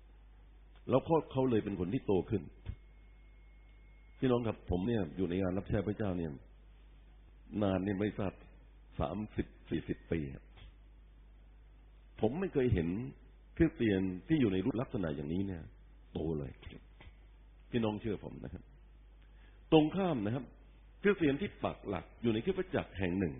[0.04, 2.42] ๆ แล้วเขาเขาเลยเป็นคนที่โตขึ้น
[4.18, 6.30] พี่น้องครับผมเนี่ยอยู่ในงานรับใช้พระเจ้าเนี่ย
[7.62, 8.32] นานเนี่ยไม่ทราบ
[9.00, 10.20] สามสิบสี่สิบปี
[12.20, 12.88] ผมไม่เคยเห็น
[13.56, 15.62] คริสเตียนที่อยู่ในรูปลักษณะอย่างนี้เนี่ย
[16.12, 16.50] โตเลย
[17.70, 18.62] พี่น้องเชื่อผมนะครับ
[19.72, 20.44] ตรงข้ามนะครับ
[21.02, 23.34] คริสเตียนที่ปักหลักอยู่ในคริสตจักรแห่งหนึ่ง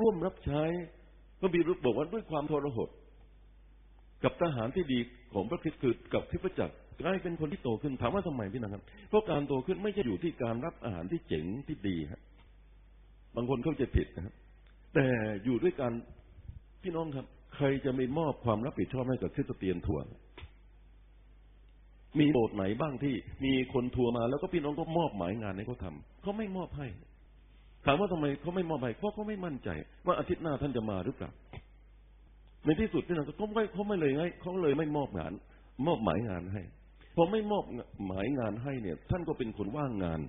[0.00, 0.62] ร่วมรับใช้
[1.40, 2.88] พระบิดาบอกว่าด้วยความทรหด
[4.24, 4.98] กับทหารที่ดี
[5.34, 12.20] ของพระคริสต์คือกับคริสตจักรกลายเป็นคนที่โตขึ้นถามว่าทำไมพี่นะครับ เพราะการโตขึ้นไม่ใช่อยู่ที่การรับอาหารที่เจ๋งที่ดีครับ
[13.36, 14.34] บางคนเข้าใจผิดนะครับ
[14.94, 15.06] แต่
[15.44, 15.92] อยู่ด้วยการ
[16.82, 20.12] พี่น้องครับ ใครจะไม่มอบความรับผิดชอบให้กับคริสเตียนทวร์
[22.18, 26.86] มีโบสถ์ไหนบ้างที่ มีคนทัวร์มาแล้วก็พี่น้องก็มอบหมายงานให้เขาทำเขาไม่มอบให้
[27.86, 29.68] ถามว่าทำไมเขาไม่มอบให้เพราะเขาไม่มั่นใจ
[30.06, 31.30] ว่าอาทิตย์หน้าท่านจะมาหรือเปล่า
[32.64, 35.32] ในที่สุดพี่น้องเขาไม่เขาไม่เลยไงเขาเลยไม่มอบงาน
[35.86, 36.62] มอบหมายงานให้
[37.16, 37.64] พอไม่มอบ
[38.06, 40.20] หมายงานให้เนี่ย ท่านก็เป็นคนว่างงาน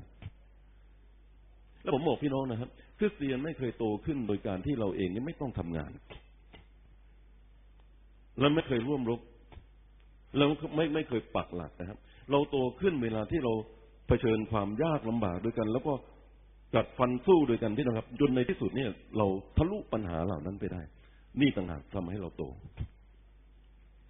[1.81, 5.91] แล้วผมบอกพี่น้องนะครับคริสเตียนไม่เคยโตขึ้นโดยการที่เราเองนี่ไม่ต้องทำงาน
[8.39, 9.19] เราไม่เคยร่วมรบ
[10.37, 11.97] เราไม่ไม่เคยปักหลักนะครับ
[12.31, 13.53] เราโตขึ้นเวลาที่เรา
[14.07, 15.93] เผชิญความยากลำบากด้วยกัน แล้วก็
[16.75, 20.81] กัดฟันสู้ด้วยกันพี่นะครับจนในที่สุดเนี่ย เราทะลุปัญหาเหล่านั้นไปได้
[21.41, 22.43] นี่ต่างหากทำให้เราโต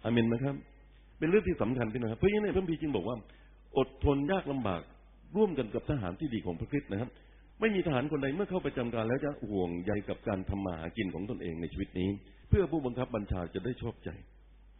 [0.04, 0.56] อามินไหมครับ
[1.20, 3.18] เป็นเรื่องที่สำคัญพี่นะครับเพราะฉะนั้นพระพีจึงบอกว่า
[3.78, 4.82] อดทนยากลำบาก
[5.36, 7.10] ร่วมกันกับทหารที่ดีของพระคริสต์นะครับ
[7.60, 12.10] ไม่มีทหารคนใดเมื่อเข้าประจำการแล้วจะห่วงใยกับการทำมาหากินของตนเองในชีวิตนี้
[12.50, 14.10] เพื่อผู้บังคับบัญชาจะได้ชอบใจ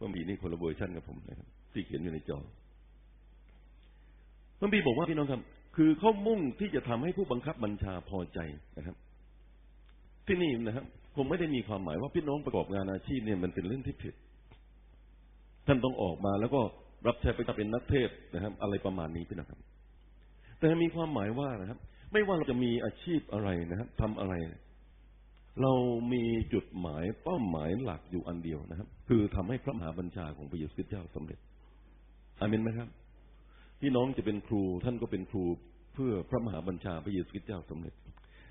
[0.02, 2.38] พระบีนี่คนละเวอร์ชันกับผมนะครับที่เขียนอยู่ในจอ
[4.58, 5.40] พระบีบอกว่าพี่น้องครับ
[5.76, 8.38] คือเขามุ่งที่จะทำให้ผู้บังคับบัญชาพอใจ
[8.78, 8.96] นะครับ
[10.26, 10.84] ที่นี่นะครับ
[11.16, 14.14] คงไม่ได้มีความหมายว่าพี่น้องประกอบงานอาชีพเนี่ยมันเป็นเรื่องที่ผิด
[15.66, 16.60] ท่านต้องออกมาแล้วก็
[17.06, 19.58] รับใช้ไปเป็นนักเทศนะครับ อะไรประมาณนี้พี่นะครับ
[20.58, 21.78] แต่มีความหมายว่านะครับ
[22.12, 24.34] ไม่ว่าเราจะมีอาชีพอะไรนะครับทำอะไร
[25.60, 25.72] เรา
[26.12, 31.38] มีจุดหมายเป้าหมายหลักอยู่อันเดียวนะครับ คือทำให้พระมหาบัญชาของพระเยซูคริสต์เจ้าสำเร็จ
[32.40, 32.88] อามินไหมครับ
[33.80, 35.44] พี่น้องจะเป็นครูท่านก็เป็นครู
[35.94, 37.94] เพื่อพระมหาบัญชาพระเยซูคริสต์เจ้าสำเร็จ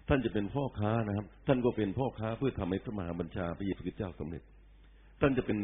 [0.09, 4.41] ท่านจะเป็นพ่อค้านะครับ ท่านก็เป็นพ่อค้าเพื่อทำให้พระมหาบัญชาพระเยซูคริสต์เจ้าสำเร็จ
[5.21, 5.57] ท่านจะเป็น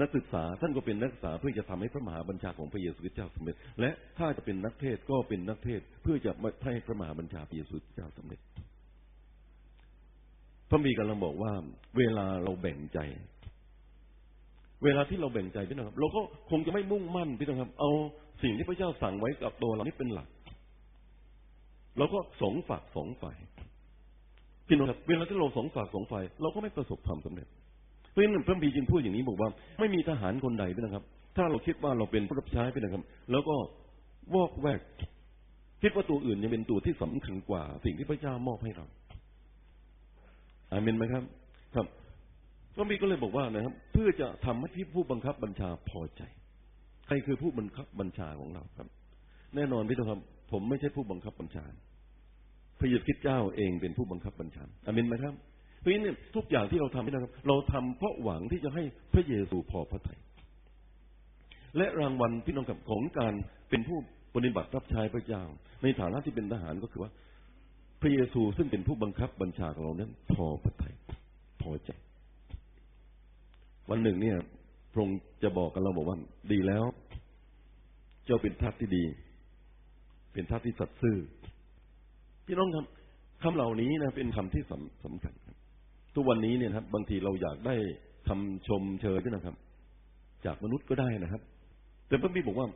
[0.00, 6.32] นักศึกษา ท่านก็เป็นนักศึกษาเพื่อจะทำให้พระมหาบัญชาของพระเยซูคริสต์เจ้าสำเร็จ และถ้าจะเป็นนักเทศก็เป็นนักเทศเพื่อจะ
[6.64, 8.40] ให้พระมหาบัญชาพระเยซูคริสต์เจ้าสำเร็จ
[10.70, 11.52] พระมีกำลังบอกว่า
[11.98, 12.98] เวลาเราแบ่งใจ
[14.84, 17.90] เวลาที่เราแบ่งใจพี่น้องครับ เราก็คงจะไม่มุ่งมั่นพี่น้องครับ เอา
[18.42, 20.28] สิ่งที่พระเจ้าสั่งไว้กับตัวเรานี่เป็นหลัก
[21.98, 23.36] เราก็สองฝากสองฝ่าย
[24.68, 27.46] พี่น้องครับเวลาที่เราสองฝากสองฝ่ายเราก็ไม่ประสบความสำเร็จ
[28.10, 29.50] เพราะฉะนั้นพระบีจึงพูดอย่างนี้บอกว่า
[29.80, 31.04] ไม่มีทหารคนใดพี่นะครับ
[31.36, 33.56] ถ้าเราคิดว่าเราเป็นผู้รับใช้พี่นะครับ แล้วก็
[34.34, 34.80] วอกแวก
[35.82, 38.86] คิดว่าตัวอื่นยังเป็นตัวที่สำคัญกว่า สิ่งที่พระเจ้ามอบให้เรา
[40.72, 41.24] อาเมนไหมครับ
[41.74, 41.86] ครับ
[42.74, 46.22] พระบีก็เลยบอกว่านะครับ เพื่อจะทำให้ที่ผู้บังคับบัญชาพอใจ
[47.06, 48.88] ใครคือผู้บังคับบัญชาของเราครับ
[49.54, 50.20] แน่นอนพี่น้องครับ
[50.52, 51.64] ผมไม่ใช่ผู้บังคับบัญชา
[52.80, 55.34] พระเยซูคริสต์เจ้าเองเป็นผู้บังคับบัญชาอาเมนไหมครับ
[55.80, 58.82] เพราะฉะนั้นทุกอย่างที่เราทำนี่นะครับ เราทำเพราะหวังที่จะให้
[59.14, 60.18] พระเยซูพอพระทยัย
[61.76, 63.34] และรางวัลพี่น้องกับของการ
[63.70, 63.98] เป็นผู้
[64.34, 65.42] ปฏิบัติรับใช้พระเจ้า
[65.82, 67.10] ในฐานะที่เป็นทหารก็คือว่า
[68.00, 70.94] พระเยซูซึ่งเป็นผู้บังคับบัญชาของเรานั้นพอพระทยัย
[71.62, 71.90] พอใจ
[73.90, 74.36] วันหนึ่งเนี่ย
[74.92, 76.18] พระองค์จะบอกกับเราบอกว่า
[76.52, 76.84] ดีแล้ว
[78.24, 79.04] เจ้าเป็นทัพที่ดี
[80.32, 81.18] เป็นทัพที่สัตย์ซื่อ
[82.46, 82.86] พี่น้องครับ
[83.42, 85.56] คำเหล่านี้นะเป็นคำที่สำสำคัญครับ
[86.14, 87.74] ทุกวันนี้เนี่ยครับ บางทีเราอยากได้
[88.28, 89.56] คำชมเชยด้วยนะครับ
[90.44, 91.42] จากมนุษย์ก็ได้นะครับ
[92.08, 92.68] แต่พระบิดบอกว่า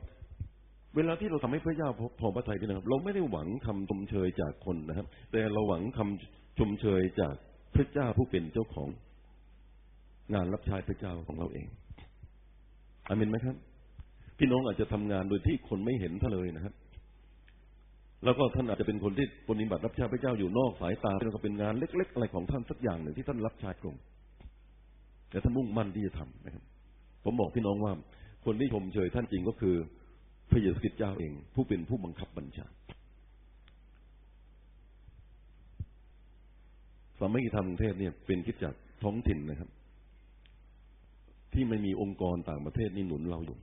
[0.97, 1.89] เวลาที่เราทำให้พระเจ้า
[2.21, 7.35] พอพระทัยนะครับ เราไม่ได้หวังคำชมเชยจากคนนะครับ แต่เราหวังคำชมเชยจาก
[7.75, 8.89] พระเจ้าผู้เป็นเจ้าของ
[10.35, 11.67] งานรับใช้พระเจ้าของเราเอง
[13.09, 13.57] อามินไหมครับ
[14.39, 16.75] พี่น้องอาจจะทำงานโดยที่คนไม่เห็นท่าเลยนะครับ
[18.25, 23.97] แล้วก็ท่านอาจจะเป็นคนที่ปฏิบัติรับใช้พระเจ้าอยู่นอกสายตาแล้วก็เป็นงานเล็ก ๆ อะไรของท่านสักอย่างหนึ่งที่ท่านรับใช้พระอง
[25.31, 26.65] แต่ท่านมุ่งมั่นที่จะทำนะครับ
[27.25, 27.93] ผมบอกพี่น้องว่า
[28.47, 29.77] คนที่ชมเชยท่านจริงก็คือ
[30.53, 32.67] พระเยซูคริสต์เจ้าเอง ผู้เป็นผู้บังคับบัญชา
[37.19, 39.71] สามัคคีธรรมเทศเนี่ยเป็นคิดจากท้องถิ่นนะครับ
[41.53, 43.59] ที่ไม่มีองค์กรต่างประเทศนี่หนุนเราอยู่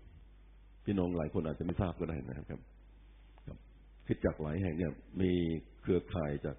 [0.86, 2.60] พี่น้องหลายคนอาจจะไม่ทราบก็ได้นะครับ
[4.08, 5.32] คิดจากหลายแห่งเนี่ย มี
[5.82, 6.58] เครือข่ายจาก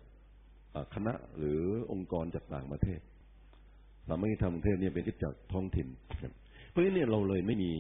[0.95, 1.61] คณะหรือ
[1.93, 3.01] องค์กรจากต่างประเทศ
[4.09, 5.88] สามัคคีธรรมเทศเนี่ยเป็นคิดจากท้องถิ่น
[6.69, 7.71] เพราะฉะนั้นเนี่ยเราเลยไม่มี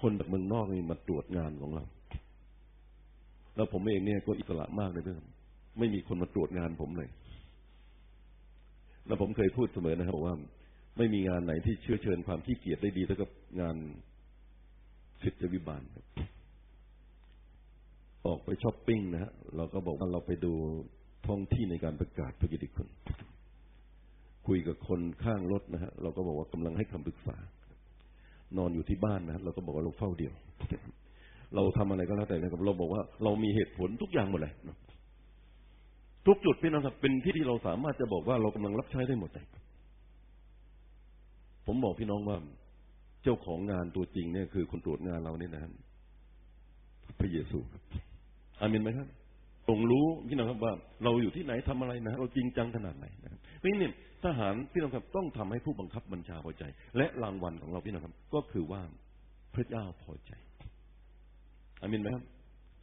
[0.00, 1.84] คนจากเมืองนอกนี่มาตรวจงานของเรา
[3.56, 5.28] แล้วผมเองเนี่ยก็อิสระมากเลยเพื่อน
[5.78, 7.08] ไม่มีคนมาตรวจงานผมเลย
[9.06, 10.36] แล้วผมเคยพูดเสมอนะครับว่า
[10.98, 13.30] ไม่มีงานไหนที่เชื้อเชิญความขี้เกียจได้ดีเท่ากับ
[13.60, 13.76] งาน
[15.22, 16.04] ศิษยวิบาลครับ
[18.26, 20.52] ออกไปช้อปปิ้งนะฮะเราก็บอกว่าเราไปดู
[21.26, 22.88] ท้องที่ในการประกาศพระกิติคุณ
[24.46, 27.36] คุยกับคนข้างรถนะฮะเราก็บอกว่ากำลังให้คำปรึกษา
[28.58, 30.32] นอนอยู่ที่บ้านนะเราก็บอกว่าเราเฝ้าเดียว
[31.54, 34.52] เราทำอะไรก็แล้วแต่นะครับเราบอกว่าเรามีเหตุผลทุกอย่างหมดเลย
[36.26, 39.46] ทุกจุดพี่น้องครับเป็นที่ที่เราสามารถจะบอกว่าเรากำลังรับใช้ได้หมดเลย
[41.66, 42.36] ผมบอกพี่น้องว่า
[43.22, 45.72] เจ้าของงานตัวจริงเนี่ยคือคนตรวจงานเราเนี่ยนะครับ
[47.20, 47.82] พระเยซูครับ
[48.60, 49.08] อามินไหมครับ
[49.68, 50.72] ทรงรู้พี่น้องครับว่า
[51.04, 53.92] เราอยู่ที่ไหนทำอะไรนะเราจริงจังขนาดไหนนะครับเพราะฉะนั้น
[54.24, 56.64] ทหารพี่น้องครับต้องทำให้ผู้บังคับบัญชาพอใจ
[56.96, 58.82] และรางวัลของเราพี่น้องครับ ก็คือว่า
[59.54, 60.32] พระเจ้าพอใจ
[61.80, 62.24] อามินไหมครับ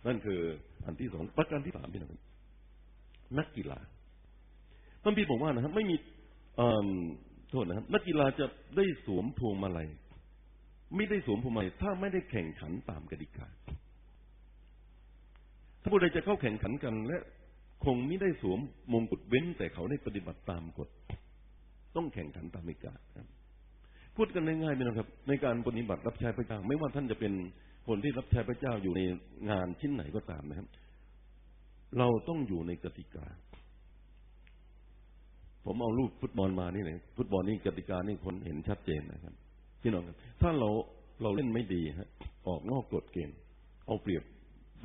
[0.07, 0.39] นั่นคือ
[0.85, 2.21] อันที่สองประการที่สามพี่น้องครับ
[3.39, 3.79] นักกีฬา
[5.03, 5.95] พระบีบอกว่านะครับ ไม่มี
[7.49, 8.45] โทษนะครับ นักกีฬาจะ
[8.77, 9.87] ได้สวมพวงมาลัย
[10.95, 13.47] ไม่ได้สวมพวงมาลัยถ้าไม่ได้แข่งขันตามกติกา
[15.81, 17.17] ถ้าผู้ใดจะเข้าแข่งขันกันและ
[17.85, 18.59] คงไม่ได้สวม
[18.93, 20.89] มงกุฎเว้นแต่เขาได้ปฏิบัติตามกฎ
[21.95, 23.27] ต้องแข่งขันตามกติกาครับ
[24.15, 27.33] พูดกันง่ายๆนะครับ ในการปฏิบัติรับใช้พระเจ้า ไม่ว่าท่านจะเป็น
[27.87, 29.01] คนที่รับใช้พระเจ้าอยู่ใน
[29.49, 30.67] งานชิ้นไหนก็ตามนะครับ
[31.97, 33.25] เราต้องอยู่ในกติกา
[35.65, 39.33] ผมเอารูปฟุตบอลมานี่เลยฟุตบอลนี่กติกานี่คนเห็นชัดเจนนะครับ
[39.81, 40.69] พี่น้องครับถ้าเรา
[41.21, 42.09] เราเล่นไม่ดีฮะ
[42.47, 43.37] ออกนอกกฎเกณฑ์
[43.87, 44.23] เอาเปรียบ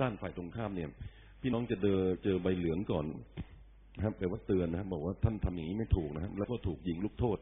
[0.00, 0.88] ด้านฝ่ายตรงข้ามเนี่ย
[1.42, 3.06] พี่น้องจะเจอเจอใบเหลืองก่อน
[3.96, 7.38] นะครับแปลว่าเตือนนะครับบอกว่าท่านทำอย่างนี้ไม่ถูกนะครับแล้วก็ถูกยิงลูกโทษ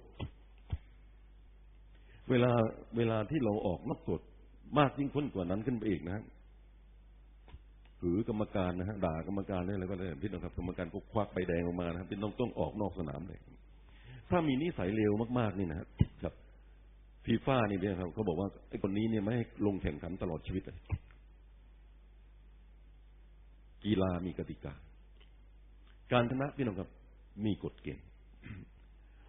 [2.31, 2.53] เวลา
[2.97, 4.21] เวลาที่เราออกนอกกฎ
[4.79, 6.25] มากยิ่งพ้นกว่านั้นขึ้นไปอีกนะครับ
[8.01, 13.38] หรือกรรมการนะฮะด่ากรรมการอะไรก็ได้พี่น้องครับกรรมการก็ควักใบแดงออกมานะครับพี่น้องต้องออกนอกสนามเลย
[14.31, 15.81] ถ้ามีนิสัยเลวมากๆนี่นะค
[16.25, 16.35] รับ
[17.25, 20.79] ฟีฟ่านี่เนี่ยครับเขาบอกว่าไอ้คนนี้เนี่ยไม่ให้ลงแข่งขันตลอดชีวิตเลย
[23.85, 24.75] กีฬามีกติกา
[26.12, 26.88] การชนะพี่น้องครับ
[27.45, 28.05] มีกฎเกณฑ์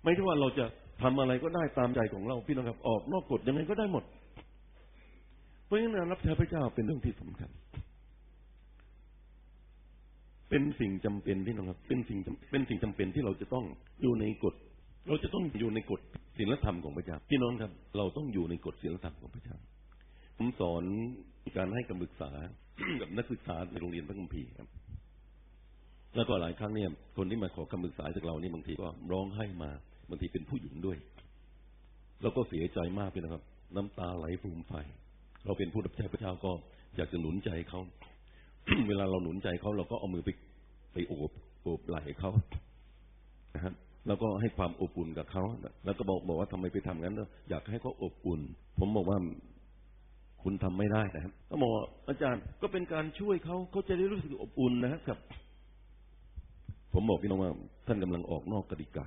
[0.03, 0.65] ไม่ใช่ว่าเราจะ
[1.01, 4.03] ทำอะไรก็ได้ตามใจของเราพี่น้องครับ ออกนอกกฎยังไงก็ได้หมด
[5.65, 7.49] เพราะฉะนั้นรับใช้พระเจ้าเป็นเรื่องที่สำคัญ
[10.49, 12.17] เป็นสิ่งจำเป็นที่น้องครับ เป็นสิ่ง
[12.51, 13.65] เป็นสิ่งจำเป็นที่เราจะต้อง
[14.01, 14.55] อยู่ในกฎ
[15.07, 16.01] เราจะต้องอยู่ในกฎ
[16.37, 19.57] ศีลธรรมของพระเจ้าพี่น้องครับ เราต้องอยู่ในกฎศีลธรรมของพระเจ้า
[20.37, 20.83] ผมสอน
[21.57, 22.29] การให้คำปรึกษา
[23.01, 24.67] กับนักศึกษาในโรงเรียนพระคัมภีร์ครับ
[26.15, 29.71] แล้วก็หลายครั้งเนี่ย คนที่มาขอคำปรึกษาจากเรานี่บางทีก็ร้องไห้มา
[30.09, 30.97] บางทีเป็นผู้หญิงด้วย
[32.21, 33.43] แล้วก็เสียใจมากเลยนะครับ
[33.75, 34.73] น้ำตาไหลฟูมไฟ
[35.45, 36.51] เราเป็นผู้รับใช้พระเจ้าก็
[36.97, 37.79] อยากจะหนุนใจเขา
[38.87, 40.29] เวลาเราหนุนใจเขาเราก็เอามือไป
[40.93, 41.31] ไปโอบ
[41.63, 42.31] โอบไหล่เขา
[43.55, 43.73] นะครับ
[44.07, 45.43] แล้วก็ให้ความอบอุ่นกับเขา
[45.85, 48.41] แล้วก็บอกบอกว่าทำไมไปทำงั้น อยากให้เขาอบอุ่น
[48.79, 49.17] ผมบอกว่า
[50.43, 51.71] คุณทำไม่ได้นะครับก็บอก
[52.09, 55.19] อาจารย์ก็เป็นการช่วยเขาเขาจะได้รู้สึกอบอุ่นนะครับ
[56.95, 57.51] ผมบอกพี่น้องว่า
[57.87, 59.05] ท่านกำลังออกนอกกติกา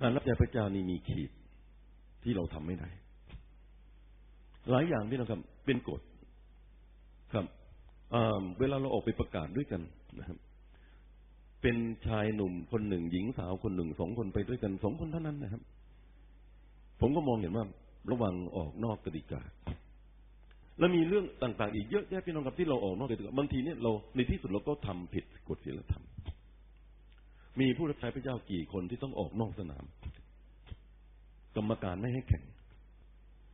[0.00, 1.30] การรับใช้พระเจ้านี่มีขีด
[2.22, 2.88] ที่เราทำไม่ได้
[4.70, 6.00] หลายอย่างที่เราทำเป็นกฎ
[7.32, 7.46] ครับ
[8.58, 9.82] เวลาเราออกไปประกาศด้วยกัน
[10.18, 10.38] นะครับ
[11.62, 15.62] เป็นชายหนุ่มคนหนึ่ง หญิงสาวคนหนึ่งสองคนไปด้วยกันสองคนเท่านั้นนะครับ
[17.00, 17.64] ผมก็มองเห็นว่า
[18.10, 19.42] ระวังออกนอกกติกา
[20.78, 26.04] แล้วมีเรื่องต่างๆ อีกเยอะแยะพี่น้องครับที่เราออกนอกกติกาบางทีเนี่ยเราในที่สุดเราก็ทำผิดกฎศีลธรรม
[27.60, 29.84] มีผู้รับใช้พระเจ้ากี่คนที่ต้องออกนอกสนาม
[31.56, 32.44] กรรมการไม่ให้แข่ง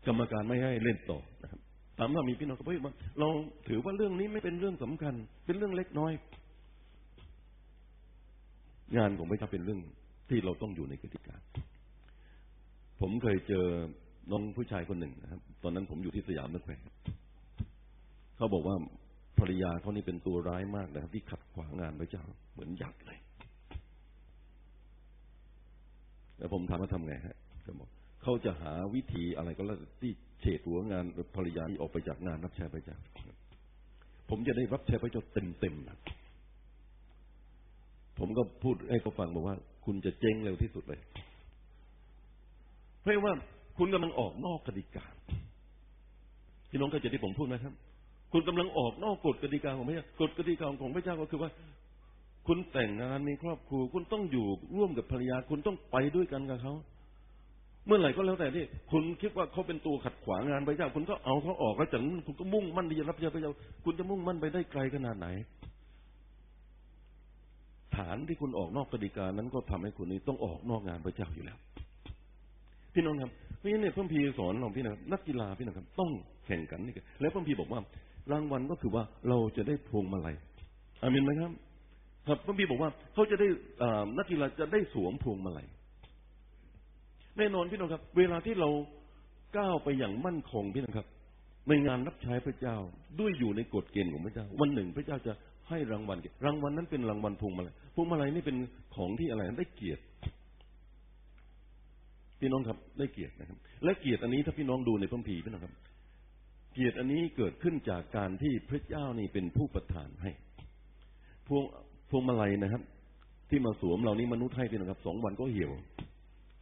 [0.07, 1.61] กรรมการไม่ให้เล่นต่อนะครับ
[1.99, 2.83] ถามว่ามีพี่น้องกับพี่
[3.21, 3.29] เรา
[3.69, 5.15] ถือว่าเรื่องนี้ไม่เป็นเรื่องสำคัญ
[5.47, 6.13] เป็นเรื่องเล็กน้อย
[8.97, 9.81] งานของพระเจ้าเป็นเรื่อง
[10.29, 11.37] ที่เราต้องอยู่ในกติกา
[13.01, 13.67] ผมเคยเจอ
[14.31, 16.77] น้องผู้ชายคนหนึ่งนะครับ ตอนนั้นผมอยู่ที่สยามนักแข่
[18.37, 18.77] เขาบอกว่า
[19.39, 23.19] ภรรยาเขานี่เป็นตัวร้ายมากนะครับ ที่ขัดขวางงานพระเจ้าเหมือนยักษ์เลย
[26.39, 27.89] แล้วผมถามว่าทำไงฮะเขาบอก
[28.23, 31.05] เขาจะหาวิธีอะไรก็แล้วที่เฉดหัวงาน
[31.37, 32.99] ภรรยาที่ออกไปจากงานรับใช้พระเจ้า
[34.31, 35.23] ผมจะได้รับใช้พระเจ้า
[35.61, 35.99] เต็มๆนะ
[38.19, 41.01] ผมก็พูดให้เขาฟังบอกว่า คุณจะเจ๊งเร็วที่สุดเลย
[43.01, 43.35] เพราะว่า
[43.79, 45.05] คุณกำลังออกนอกกติกา
[46.71, 47.75] พี่น้องก็จที่ผมพูดนะครับ
[48.33, 51.51] คุณกำลังออกนอกกฎกติกาของพระเจ้ากฎกติกาของพระเจ้าก็คือว่า
[52.47, 56.75] คุณแต่งงานมีครอบครัว คุณต้องอยู่ร่วมกับภรรยา คุณต้องไปด้วยกันกับเขา
[57.87, 63.53] เมื่อไหร่ก็แล้วแต่ที่คุณคิดว่าเขาเป็นตัวขัดขวางงานพระเจ้า คุณก็เอาเขาออกแล้วจากนั้นคุณก็มุ่งมั่นที่จะรับใช้พระเจ้า
[63.85, 65.27] คุณจะมุ่งมั่นไปได้ไกลขนาดไหน
[67.97, 71.59] ฐานที่คุณออกนอกกติกานั้นก็ทำให้คุณนี้ต้องออกนอกงานพระเจ้าอยู่แล้ว
[72.95, 73.31] พี่น้องครับ
[73.64, 76.11] ราะฉะนั้นเนี่ยพระพีสอนเราพี่น้องนักกีฬาพี่น้องครับ ต้อง
[76.46, 77.81] แข่งกันนี่แล้วพระพีบอกว่า
[78.33, 80.35] รางวัลก็คือว่าเราจะได้พวงมาลัย
[81.03, 81.53] อามินไหมครับ
[82.27, 83.48] ครับพระพีบอกว่าเขาจะได้
[84.18, 85.66] นักกีฬาจะได้สวมพวงมาลัย
[87.38, 88.68] แน่นอนพี่น้องครับ เวลาที่เรา
[89.57, 91.07] ก้าวไปอย่างมั่นคงพี่น้องครับ
[91.68, 92.77] ในงานรับใช้พระเจ้า
[93.20, 95.33] ด้วยอยู่ในกฎเกณฑ์ของพระเจ้า วันหนึ่งพระเจ้าจะ
[95.68, 98.57] ให้รางวัลรางวัลนั้นเป็นรางวัลพวงมาลัยพวงมาลัยนี่เป็น
[98.96, 100.03] ของที่อะไรได้เกียรติ
[102.40, 105.75] พี่น้องครับ ได้เกียรตินะครับ และเกียรติอันนี้ถ้าพี่น้องดูในพระคัมภีร์พี่น้องครับ
[106.75, 110.31] เกียรติอันนี้เกิดขึ้นจากการที่พระเจ้านี่เป็นผู้ประทานให้
[111.47, 111.62] พวง
[112.11, 112.83] พวงมาลัยนะครับ
[113.51, 115.73] ที่มาสวมเรานี่มนุษย์ให้พี่น้องครับสองวันก็เหี่ยว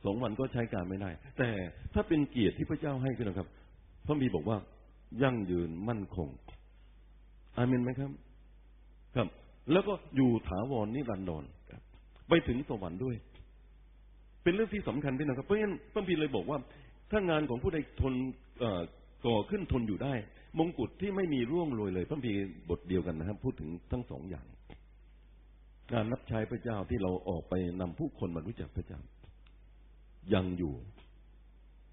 [0.04, 1.48] สองวันก็ใช้การไม่ได้ แต่
[1.94, 3.48] ถ้าเป็นเกียรติที่พระเจ้าให้พี่น้องครับ
[4.06, 4.58] พระมีบอกว่า
[5.22, 6.28] ยั่งยืนมั่นคง
[7.56, 8.10] อาเมนไหมครับ
[9.16, 9.28] ครับ
[9.72, 11.82] แล้วก็อยู่ถาวรนิรันดรครับ
[12.28, 13.16] ไปถึงสวรรค์ด้วย
[14.42, 16.58] เป็นเรื่องที่สำคัญพี่นะครับเพราะฉะนั้นพระคัมภีเลยบอกว่า
[17.10, 18.14] ถ้างานของผู้ใดทน
[19.26, 20.14] ก่อขึ้นทนอยู่ได้
[20.58, 22.32] มงกุฎที่ไม่มีร่วงโรยเลยพระคัมภี
[22.70, 24.46] บทเดียวกันนะครับ พูดถึงทั้งสองอย่าง
[25.92, 29.00] การรับใช้พระเจ้าที่เราออกไปนำผู้คนมารู้จักพระเจ้า
[30.34, 30.74] ยังอยู่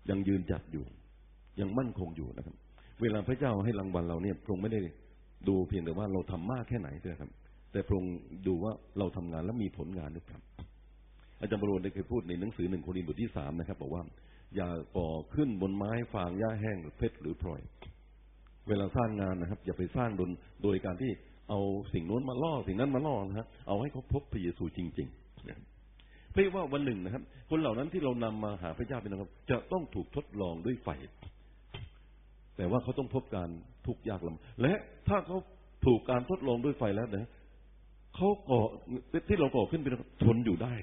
[0.09, 0.85] ยังยืนจัดอยู่
[1.59, 2.55] ยังมั่นคงอยู่นะครับ
[3.01, 4.79] เวลาพระเจ้าให้รางวัลเราเนี่ยพระองค์ไม่ได้
[5.47, 7.31] ดูเพียงแต่ว่าเราทำมากแค่ไหนเท่านั้นครับ
[7.71, 8.15] แต่พระองค์
[8.47, 10.39] ดูว่าเราทำงานแล้วมีผลงานหรือเปล่า
[11.39, 14.04] อาจารย์บรมได้เคยพูดในหนังสือหนึ่งโครินธ์บทที่สามนะครับ บอกว่า
[14.56, 17.62] อย่าก่อขึ้นบนไม้ฟางหญ้าแห้งหรือเพชรหรือพลอย
[18.67, 20.30] เวลาสร้างงานนะครับ อย่าไปสร้างโดย
[20.63, 21.12] โดยการที่
[21.49, 21.60] เอา
[21.93, 25.65] สิ่งโน้นมาล่อสิ่งนั้นมาล่อนะครับเอาให้เขาพบพระเยซูจริงๆนะครับ
[26.32, 30.89] เพราะว่าวันหนึ่งนะครับ คนเหล่านั้นที่เรานำมาหาพระเจ้าเป็นนะครับ จะต้องถูกทดลองด้วยไฟ
[32.58, 33.49] แต่ว่าเขาต้องพบการ
[33.86, 34.73] ทุกข์ยากลำและ
[35.08, 35.38] ถ้าเขา
[35.86, 37.30] ถูกการทดลองด้วยไฟแล้วนะ
[38.15, 38.62] เขาก่อ
[39.30, 39.93] ที่เราก่อขึ้นเป็น
[40.25, 40.73] ทนอยู่ได้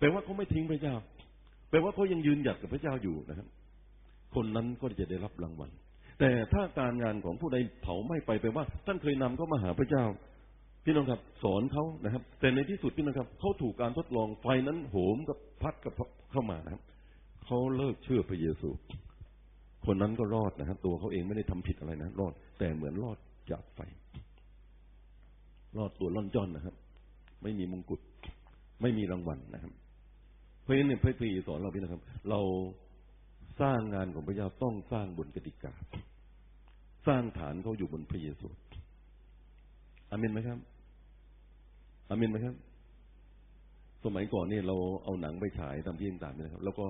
[0.00, 0.94] แปลว่าเขาไม่ทิ้งพระเจ้า
[1.70, 3.48] แปลว่าเขายังยืนหยัดกับพระเจ้าอยู่นะครับ
[4.34, 5.70] คนนั้นก็จะได้รับรางวัล
[6.20, 10.04] แต่ถ้าการงานของผู้ใดเผาไม้ไปแปลว่า ท่านเคยนำเขามาหาพระเจ้า
[10.84, 15.92] พี่น้องครับสอนเขานะครับ แต่ในที่สุดพี่น้องครับเขาถูกการทดลองไฟนั้นโหมกับพัดกับ
[16.32, 16.82] เข้ามานะครับ
[17.44, 18.68] เขาเลิกเชื่อพระเยซู
[19.86, 23.18] คนนั้นก็รอดนะครับ ตัวเขาเองไม่ได้ทำผิดอะไรนะรอด แต่เหมือนรอด
[23.50, 23.80] จากไฟ
[25.78, 26.74] รอดตัวล่อนจ้อนนะครับ
[27.42, 28.00] ไม่มีมงกุฎ
[28.82, 29.72] ไม่มีรางวัลนะครับ
[30.70, 32.40] ราะฉะนั้นเนี่ยพระพีสอนเราพี่นะครับ เรา
[33.60, 35.72] สร้างงานของพระเจ้าต้องสร้างบนกติกา
[37.06, 38.48] สร้างฐานเขาอยู่บนพระเยซู
[40.10, 40.58] อามินไหมครับ
[42.10, 42.54] อามินไหมครับ
[44.04, 46.86] สมัยก่อนเนี่ยเราเอาหนังไปฉายตามที่ต่างๆนะครับ แล้วก็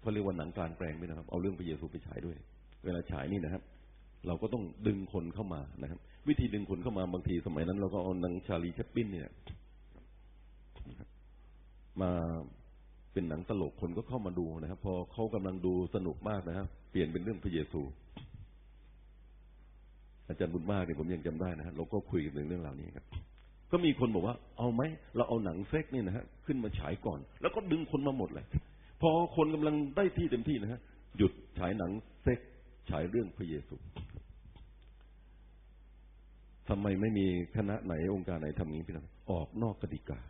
[0.00, 2.36] เขาเรียกว่าหนังกลางแปลงไปนะครับ เอาเรื่องพระเยซูไปฉายด้วย
[2.84, 3.62] เวลาฉายนี่นะครับ
[4.26, 9.28] เราก็ต้องดึงคนเข้ามานะครับ วิธีดึงคนเข้ามาบางทีสมัยนั้น เราก็เอาหนังชาลีแชปปินเนี่ย
[12.00, 12.10] มา
[13.18, 17.82] เป็นหนังตลกคนก็เข้ามาดูนะครับ พอเขากำลังดูสนุกมากนะครับเปลี่ยนเป็นเรื่องพระเยซู
[20.28, 23.04] อาจารย์บุญมากเนี่ยผมยังจำได้นะครับเราก็คุยกันถึงเรื่องราวนี้ครับ
[23.72, 24.82] ก็มีคนบอกว่า เอาไหม
[25.16, 28.46] เราเอาหนังเซ็กนี่นะฮะขึ้นมาฉายก่อน แล้วก็ดึงคนมาหมดเลย
[29.02, 30.80] พอคนกำลังได้ที่เต็มที่นะฮะ
[31.16, 31.90] หยุดฉายหนัง
[32.22, 32.40] เซ็ก
[32.90, 33.76] ฉายเรื่องพระเยซู
[36.68, 37.26] ทำไมไม่มี
[37.56, 40.20] คณะไหนองค์การไหนทำงี้พี่น้องออกนอกกติกา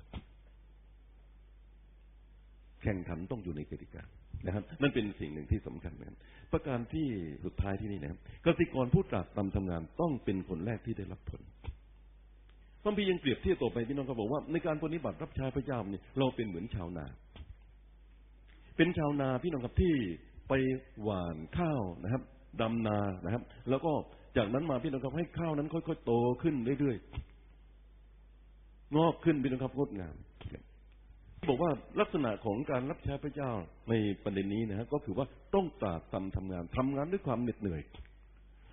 [2.82, 4.02] แข่งขันต้องอยู่ในกติกา
[4.46, 6.16] นะครับ นั่นเป็นสิ่งหนึ่งที่สำคัญนะครับ
[6.52, 7.06] ประการที่
[7.44, 11.42] สุดท้ายที่นี่นะครับกสิกรผู้ตรากตำทำงานต้องเป็นคนแรกที่ได้รับผล
[12.82, 17.06] พระพียังเปรียบเทียบต่อไปพี่น้องเขาบอกว่า ในการปฏิบัติรับใช้พระเจ้าเนี่ยเราเป็นเหมือนชาวนา
[18.76, 19.94] เป็นชาวนาพี่น้องครับที่
[20.48, 20.52] ไป
[21.02, 22.22] หว่านข้าวนะครับ
[22.60, 23.92] ดำนานะครับ แล้วก็
[24.36, 26.12] จากนั้นมาพี่น้องครับให้ข้าวนั้นค่อยๆโต
[26.42, 30.16] ขึ้นเรื่อยๆงอกขึ้นพี่น้องครับงดงาม
[31.46, 31.70] บอกว่า
[32.01, 33.51] ลักษณะของการรับใช้พระเจ้า
[33.88, 37.83] ในประเด็นนี้นะฮะก็คือว่าต้องตากตำทำงานทำงานด้วยความเหน็ดเหนื่อย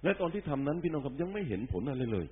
[0.04, 2.26] และตอนที่ทำนั้นพี่น้องครับยังไม่เห็นผลอะไรเลย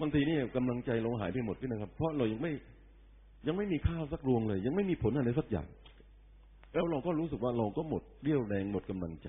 [0.00, 2.52] บางทีนี่กำลังใจเราหายไปหมดพี่น้องครับ เพราะเรายังไม่
[3.46, 5.68] ยังไม่มีข้าวสักรวงเลย ยังไม่มีผลอะไรสักอย่าง
[6.72, 9.28] แล้วเราก็รู้สึกว่าเราก็หมดเรี่ยวแรงหมดกำลังใจ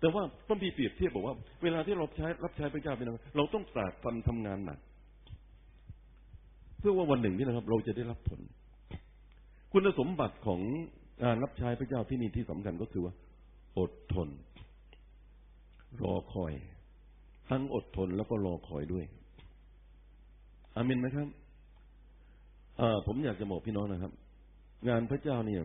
[0.00, 4.78] แต่ว่าพระพีเปรียบเทียบบอกว่า เวลาที่เราใช้รับใช้พระเจ้าพี่น้องเราต้องตากตำทำงานหนัก
[6.80, 8.40] เพื่อว่าวันหนึ่งนี่นะครับ เราจะได้รับผล
[9.72, 10.60] คุณสมบัติของ
[11.24, 13.14] การรับใช้พระเจ้าที่นี่ที่สำคัญก็คือว่า
[13.78, 14.28] อดทน
[16.02, 16.52] รอคอย
[17.48, 19.04] ทั้งอดทนแล้วก็รอคอยด้วย
[20.74, 21.28] อามินไหมครับ
[23.06, 24.12] ผมอยากจะบอกพี่น้องนะครับ
[24.88, 25.62] งานพระเจ้าเนี่ย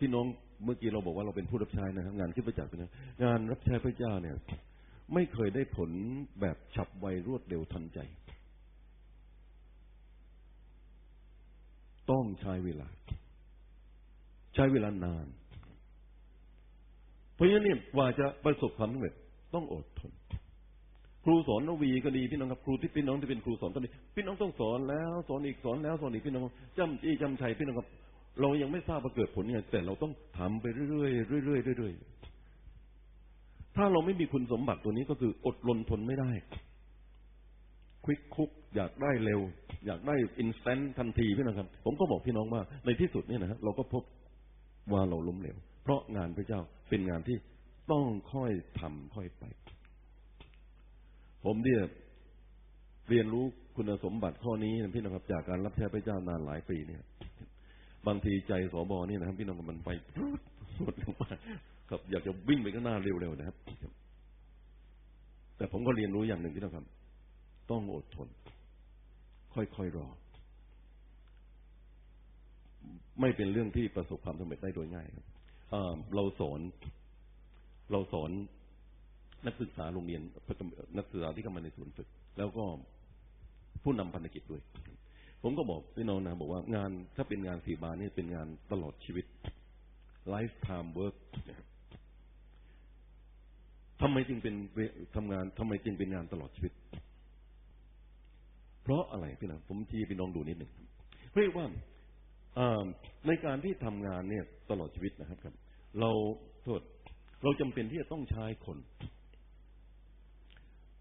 [0.00, 0.26] พี่น้อง
[0.64, 2.92] เมื่อกี้เราบอกว่าเราเป็นผู้รับใช้นะครับ งานคิดประจักษ์นะ
[3.24, 4.34] งานรับใช้พระเจ้าเนี่ย
[5.14, 5.90] ไม่เคยได้ผล
[6.40, 7.98] แบบฉับไวรวดเร็วทันใจ
[12.10, 12.88] ต้องใช้เวลา
[14.54, 15.26] ใช้เวลานาน
[17.34, 19.14] เพราะฉะนั้นเนี่ยกว่าจะประสบความสำเร็จ
[19.54, 20.12] ต้องอดทน
[21.24, 26.42] ครูสอนนวีก็ดีพี่น้องครับครูที่พี่น้องที่เป็นครูสอนก็ดีพี่น้องต้องสอนแล้วสอนอีกสอนแล้วสอนอีกพี่น้อง
[26.78, 27.88] จำจี้จำชัยพี่น้องครับ
[28.40, 31.08] เรายังไม่ทราบว่าเกิดผลยังไงแต่เราต้องทำไปเรื่อ
[31.40, 36.30] ยๆเรื่อยๆเรื่อยๆถ้าเราไม่มีคุณสมบัติตัวนี้ก็คืออดรนทนไม่ได้
[38.08, 39.40] วิกคุก อยากได้เร็ว
[39.86, 44.02] อยากได้อินสแตนทันทีพี่น้องครับ ผมก็บอกพี่น้องว่า ในที่สุดเนี่ยนะฮะเราก็พบ
[44.92, 47.36] ว่าเราล้มเหลวเพราะงานพระเจ้าเป็นงานที่
[47.92, 49.44] ต้องค่อยทำค่อยไป
[51.44, 51.82] ผมเนี่ย
[53.08, 53.44] เรียนรู้
[53.76, 57.02] คุณสมบัติข้อนี้นะพี่น้องครับ จากการรับใช้พระเจ้านานหลายปีเนี่ย
[58.06, 59.90] บางทีใจสอบอนี่นะครับ พี่น้องครับมันไป
[60.76, 61.28] สุดลงมา
[61.90, 63.56] ครับอยากจะวิ่งไปข้างหน้าเร็วๆนะครับ
[65.56, 66.86] แต่ผมก็เรียนรู้อย่างหนึ่งพี่น้องครับ
[67.70, 68.28] ต้องอดทน
[69.54, 70.08] ค่อยๆรอ
[73.20, 75.24] ไม่เป็นเรื่องที่ประสบความสำเร็จได้โดยง่ายครับ
[76.14, 76.60] เราสอน
[77.92, 78.30] เราสอน
[79.46, 80.22] นักศึกษาโรงเรียน
[80.98, 82.08] นักศึกษาที่เข้ามาในศูนย์ฝึก
[82.38, 82.64] แล้วก็
[83.82, 84.62] ผู้นำพันธกิจด้วย
[85.42, 89.26] ผมก็บอกพี่น้องนะบอกว่างานถ้าเป็นงานสีบานี่เป็นงานตลอดชีวิต
[90.34, 91.16] lifetime work
[94.00, 94.54] ทำไมจึงเป็น
[95.16, 96.72] ทำงานทำไมจึงเป็นงานตลอดชีวิต
[98.88, 100.70] เพราะอะไรพี่น้องผมชี้พี่น้องดูนิดหนึ่ง
[101.36, 101.66] เรียกว่า
[103.26, 105.54] ในการที่ทำงานเนี่ยตลอดชีวิตนะครับครับ
[106.00, 106.10] เรา
[106.64, 106.80] โทษ
[107.42, 108.78] เราจำเป็นที่จะต้องใช้คน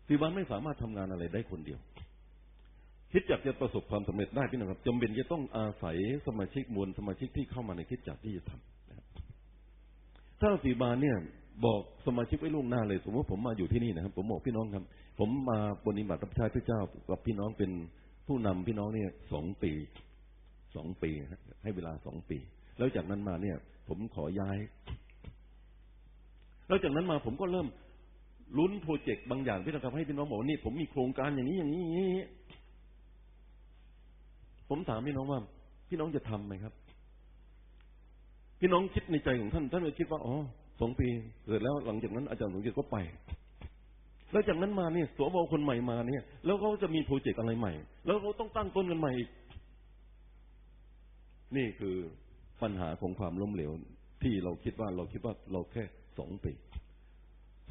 [0.07, 1.79] สีบานไม่สามารถทำงานอะไรได้คนเดียว
[3.11, 9.05] คิดจักจะประสบความสำเร็จได้พี่น้องครับจำเป็นจะต้องอาศัยสมาชิกมวลสมาชิกที่เข้ามาในคิดจักที่จะทำนะครับ
[10.41, 11.17] ถ้าสีบานเนี่ย
[11.65, 14.83] บอกสมาชิกไว้ล่วงหน้าเลย สมมติผมมาอยู่ที่นี่นะครับ ผมบอกพี่น้องครับ
[15.19, 16.79] ผมมาปฏิบัติรับใช้พระเจ้า
[17.09, 17.71] กับพี่น้องเป็น
[18.27, 19.71] ผู้นำพี่น้องเนี่ยสองปี
[20.75, 21.11] สองปี
[21.63, 22.37] ให้เวลาสองปี
[22.77, 24.57] แล้วจากนั้นมาเนี่ย ผมขอย้าย
[26.67, 27.67] แล้วจากนั้นมาผมก็เริ่ม
[28.57, 32.09] ลุ้นโปรเจกต์บางอย่างที่เราทำให้พี่น้องบอกว่านี่ผมมีโครงการอย่างนี้อย่างนี้อย่างนี้
[34.69, 35.39] ผมถามพี่น้องว่า
[35.89, 36.73] พี่น้องจะทํำไหมครับ
[38.59, 40.35] พี่น้องคิดในใจของท่านท่านก็คิดว่าอ๋อ
[40.79, 41.07] สองปี
[41.47, 42.97] เสร็จแล้วหลังจากนั้นอาจารย์สมเกียรติก็ไป
[44.31, 47.73] แล้วจากนั้นมาเนี่ยสวบคนใหม่มาเนี่ย แล้วเขาจะมีโปรเจกต์อะไรใหม่
[48.05, 49.29] แล้วเขาต้องตั้งต้นกันใหม่อีก
[51.55, 51.95] นี่คือ
[52.61, 53.71] ปัญหาของความล้มเหลว
[54.23, 55.83] ที่เราคิดว่าเราคิดว่าเราแค่
[56.19, 56.53] สองปี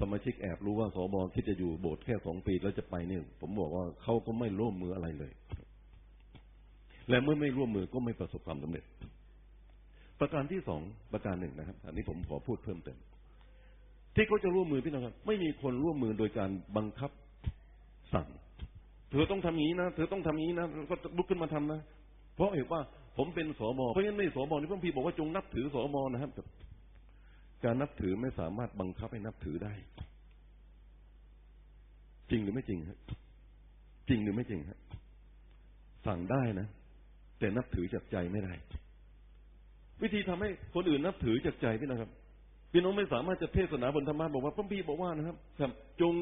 [0.01, 5.33] สมาชิกแอบรู้ว่าสบคิดจะอยู่โบสถ์แค่สองปีแล้วจะไปเนี่ย ผมบอกว่าเขาก็ไม่ร่วมมืออะไรเลย
[7.09, 8.85] และเมื่อไม่ร่วมมือก็ไม่ประสบความสำเร็จ
[10.21, 10.81] ประการที่สอง
[11.13, 12.99] ประการหนึ่งนะครับ อันนี้ผมขอพูดเพิ่มเติม
[14.15, 17.11] ที่เขาจะร่วมมือพี่น้องครับ ไม่มีคนร่วมมือโดยการบังคับ
[18.15, 18.29] สั่ง
[19.11, 21.81] เธอต้องทำอย่านี้นะเธอต้องทำอย่านี้นะก็ลุกขึ้นมาทำนะ
[22.35, 22.81] เพราะเห็นว่า
[23.17, 26.31] ผมเป็นสมเพราะฉะนั้นในสมนี่พระพีบอกว่าจงนับถือสมนะครับ
[27.65, 29.75] การนับถือไม่สามารถบังคับให้นับถือได้
[32.31, 32.99] จริงหรือไม่จริงฮะ
[34.09, 34.79] จริงหรือไม่จริงฮะ
[36.07, 36.67] สั่งได้นะ
[37.39, 38.55] แต่นับถือจากใจไม่ได้
[40.03, 42.11] วิธีทำให้คนอื่นนับถือจากใจพี่นะครับ
[42.73, 45.37] พี่น้องไม่สามารถจะเทศนาบนธรรมะบอกว่าพระพีบอกว่านะครับ
[46.01, 46.15] จง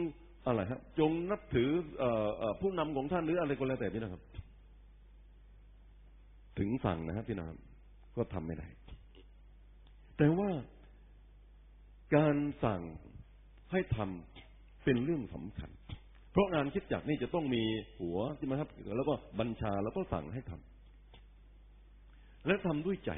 [0.46, 1.68] อะไรครับ จงนับถือ
[2.60, 4.22] ผู้นำของท่านหรืออะไรก็แล้วแต่พี่นะครับ
[6.58, 7.48] ถึงสั่งนะครับพี่น้อง
[8.16, 8.66] ก็ทำไม่ได้
[10.16, 10.50] แต่ว่า
[12.16, 12.82] การสั่ง
[13.72, 15.70] ให้ทำเป็นเรื่องสำคัญ
[16.32, 17.62] เพราะงานคิดจักนี่จะต้องมี
[17.98, 23.12] หัวใช่ไหมครับ แล้วก็บัญชาแล้วก็สั่งให้ทำและทำด้วยใจ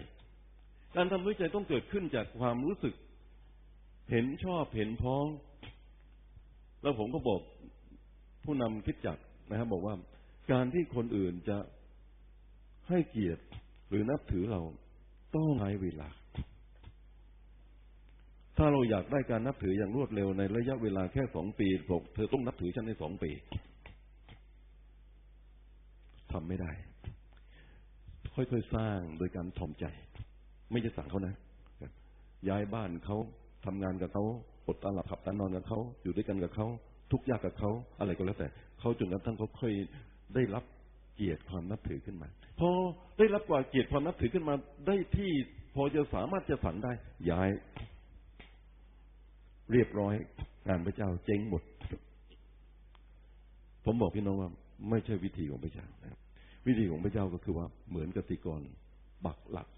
[0.95, 2.95] การทำด้วยใจต้องเกิดขึ้นจากความรู้สึก
[4.11, 5.27] เห็นชอบเห็นพ้อง
[6.83, 7.41] แล้วผมก็บอก
[8.45, 9.19] ผู้นำคิดจัก
[9.51, 9.95] นะครับ บอกว่า
[10.53, 11.59] การที่คนอื่นจะ
[12.89, 13.43] ให้เกียรติ
[13.89, 14.61] หรือนับถือเรา
[15.37, 16.09] ต้องใช้เวลา
[18.57, 23.31] ถ้าเราอยากได้การนับถืออย่างรวดเร็วในระยะเวลาแค่สองปีบอกเธอต้องนับถือฉันในสองปี
[26.33, 26.73] ทำไม่ได้
[28.35, 29.85] ค่อยๆสร้างโดยการถ่อมใจ
[30.71, 31.35] ไม่จะสั่งเขานะ
[32.49, 33.17] ย้ายบ้านเขา
[33.65, 34.25] ทำงานกับเขา
[34.67, 36.67] อดตาหลับขับตานอนกับเขาอยู่ด้วยกันกับเขา
[37.13, 38.49] ทุกยากกับเขาอะไรก็แล้วแต่
[38.81, 39.73] เขาจนกระทั่งเขาค่อย
[40.35, 40.65] ได้รับ
[41.15, 42.29] เกียรติความนับถือขึ้นมา
[42.61, 42.71] พอ
[43.19, 44.55] ได้รับกว่าเกียรติความนับถือขึ้นมา
[44.87, 45.31] ได้ที่
[45.75, 46.93] พอจะสามารถจะสั่งได้
[47.31, 47.51] ย้าย
[49.73, 50.15] เรียบร้อย
[50.69, 51.63] งานพระเจ้าเจ๊งหมด
[53.85, 54.51] ผมบอกพี่น้องว่า
[54.91, 56.19] ไม่ใช่วิธีของพระเจ้านะ
[56.67, 58.61] วิธีของพระเจ้าก็คือว่าเหมือนกติกร
[59.27, 59.69] บักหลัก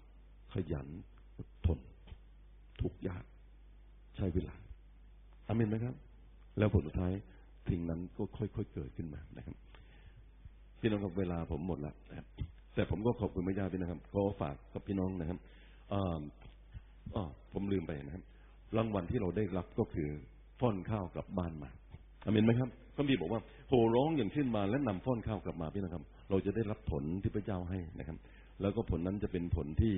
[0.53, 0.87] ขยัน
[1.37, 1.79] อดทน
[2.81, 3.23] ทุกยาก
[4.15, 4.55] ใช้เวลา
[5.47, 5.95] อามินไหมครับ
[6.57, 7.13] แล้วผลสุดท้าย
[7.69, 9.55] สิ่งนั้นก็ค่อยๆเกิดขึ้นมานะครับ
[10.79, 12.27] พี่น้องครับเวลาผมหมดล้วนะครับ
[12.75, 15.39] แต่ผมก็ขอบคุณพระเจ้าพี่นะครับขอฝากกับพี่น้องนะครับ
[15.93, 15.99] อ๋
[17.21, 17.23] อ
[17.53, 18.23] ผมลืมไปนะครับ
[18.77, 20.09] รางวัลที่เราได้รับก็คือ
[20.59, 21.69] ฟ้อนข้าวกลับบ้านมา
[22.25, 28.17] อามินไหมครับพระบีบอกว่าโห่ร้องอย่างขึ้นมาและนำฟ้อนข้าวกลับมาพี่นะครับ เราจะได้รับผลที่พระเจ้าให้นะครับ
[28.61, 29.95] แล้วก็ผลนั้นจะเป็นผลที่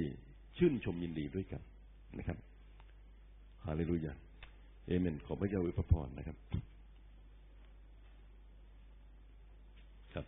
[0.58, 1.62] ชื่นชมยินดีด้วยกัน
[2.18, 2.38] นะครับ
[3.66, 4.14] ฮาเลลูยา
[4.86, 6.38] เอเมน ขอพระเจ้าอวยพรนะครับ
[10.14, 10.26] ครับ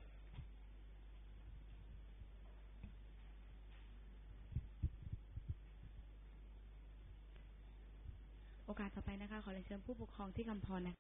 [8.66, 10.96] โอกาสต่อไปนะคะ ขอเชิญผู้ปกครองที่กำพรนะ